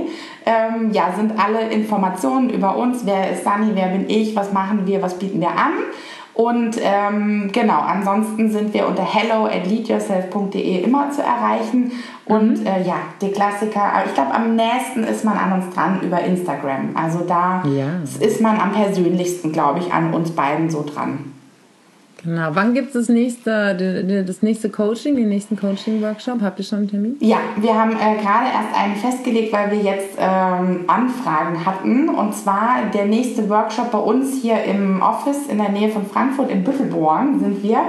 [0.46, 3.04] ähm, ja, sind alle Informationen über uns.
[3.04, 5.72] Wer ist Sunny, wer bin ich, was machen wir, was bieten wir an.
[6.36, 11.92] Und ähm, genau, ansonsten sind wir unter hello at leadyourself.de immer zu erreichen.
[12.26, 16.00] Und äh, ja, die Klassiker, aber ich glaube, am nächsten ist man an uns dran
[16.02, 16.90] über Instagram.
[16.94, 17.86] Also da Ja.
[18.20, 21.32] ist man am persönlichsten, glaube ich, an uns beiden so dran.
[22.26, 22.48] Genau.
[22.54, 26.42] Wann gibt es das nächste, das nächste Coaching, den nächsten Coaching-Workshop?
[26.42, 27.16] Habt ihr schon einen Termin?
[27.20, 32.08] Ja, wir haben äh, gerade erst einen festgelegt, weil wir jetzt ähm, Anfragen hatten.
[32.08, 36.50] Und zwar der nächste Workshop bei uns hier im Office in der Nähe von Frankfurt
[36.50, 37.82] in Büttelborn sind wir,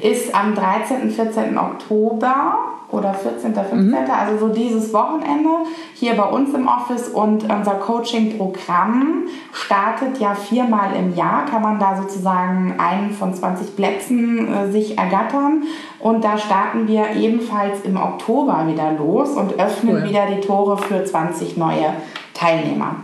[0.00, 1.10] ist am 13.
[1.10, 1.56] 14.
[1.56, 3.54] Oktober oder 14.
[3.54, 3.94] 15.
[4.10, 5.50] Also so dieses Wochenende
[5.94, 11.78] hier bei uns im Office und unser Coaching-Programm startet ja viermal im Jahr, kann man
[11.78, 15.64] da sozusagen einen von 20 Plätzen äh, sich ergattern
[15.98, 20.08] und da starten wir ebenfalls im Oktober wieder los und öffnen Cool.
[20.08, 21.94] wieder die Tore für 20 neue
[22.34, 22.96] Teilnehmer.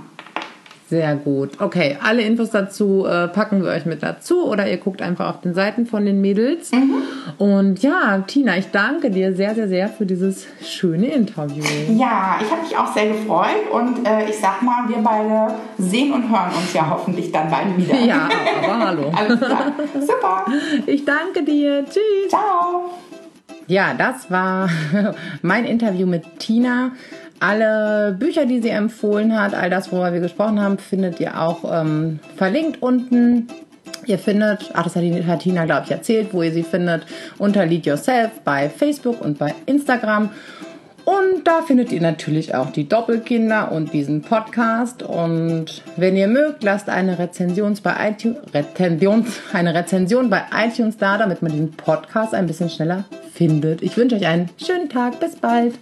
[0.91, 1.61] Sehr gut.
[1.61, 5.41] Okay, alle Infos dazu äh, packen wir euch mit dazu oder ihr guckt einfach auf
[5.41, 6.73] den Seiten von den Mädels.
[7.39, 11.63] Und ja, Tina, ich danke dir sehr, sehr, sehr für dieses schöne Interview.
[11.97, 16.13] Ja, ich habe mich auch sehr gefreut und äh, ich sag mal, wir beide sehen
[16.13, 17.95] und hören uns ja hoffentlich dann bald wieder.
[18.11, 18.29] Ja,
[18.65, 19.13] aber hallo.
[19.17, 19.73] Alles klar.
[20.01, 20.45] Super.
[20.87, 21.85] Ich danke dir.
[21.85, 22.31] Tschüss.
[22.31, 22.91] Ciao.
[23.69, 24.69] Ja, das war
[25.43, 26.91] mein Interview mit Tina.
[27.41, 31.65] Alle Bücher, die sie empfohlen hat, all das, worüber wir gesprochen haben, findet ihr auch
[31.73, 33.49] ähm, verlinkt unten.
[34.07, 37.07] Ihr findet, ach, das hat Tina, glaube ich, erzählt, wo ihr sie findet,
[37.39, 40.31] unter Lead Yourself bei Facebook und bei Instagram.
[41.05, 45.03] Und da findet ihr natürlich auch die Doppelkinder und diesen Podcast.
[45.03, 51.17] Und wenn ihr mögt, lasst eine Rezension bei iTunes, Rezension, eine Rezension bei iTunes da,
[51.17, 53.83] damit man diesen Podcast ein bisschen schneller findet.
[53.83, 55.19] Ich wünsche euch einen schönen Tag.
[55.21, 55.75] Bis bald.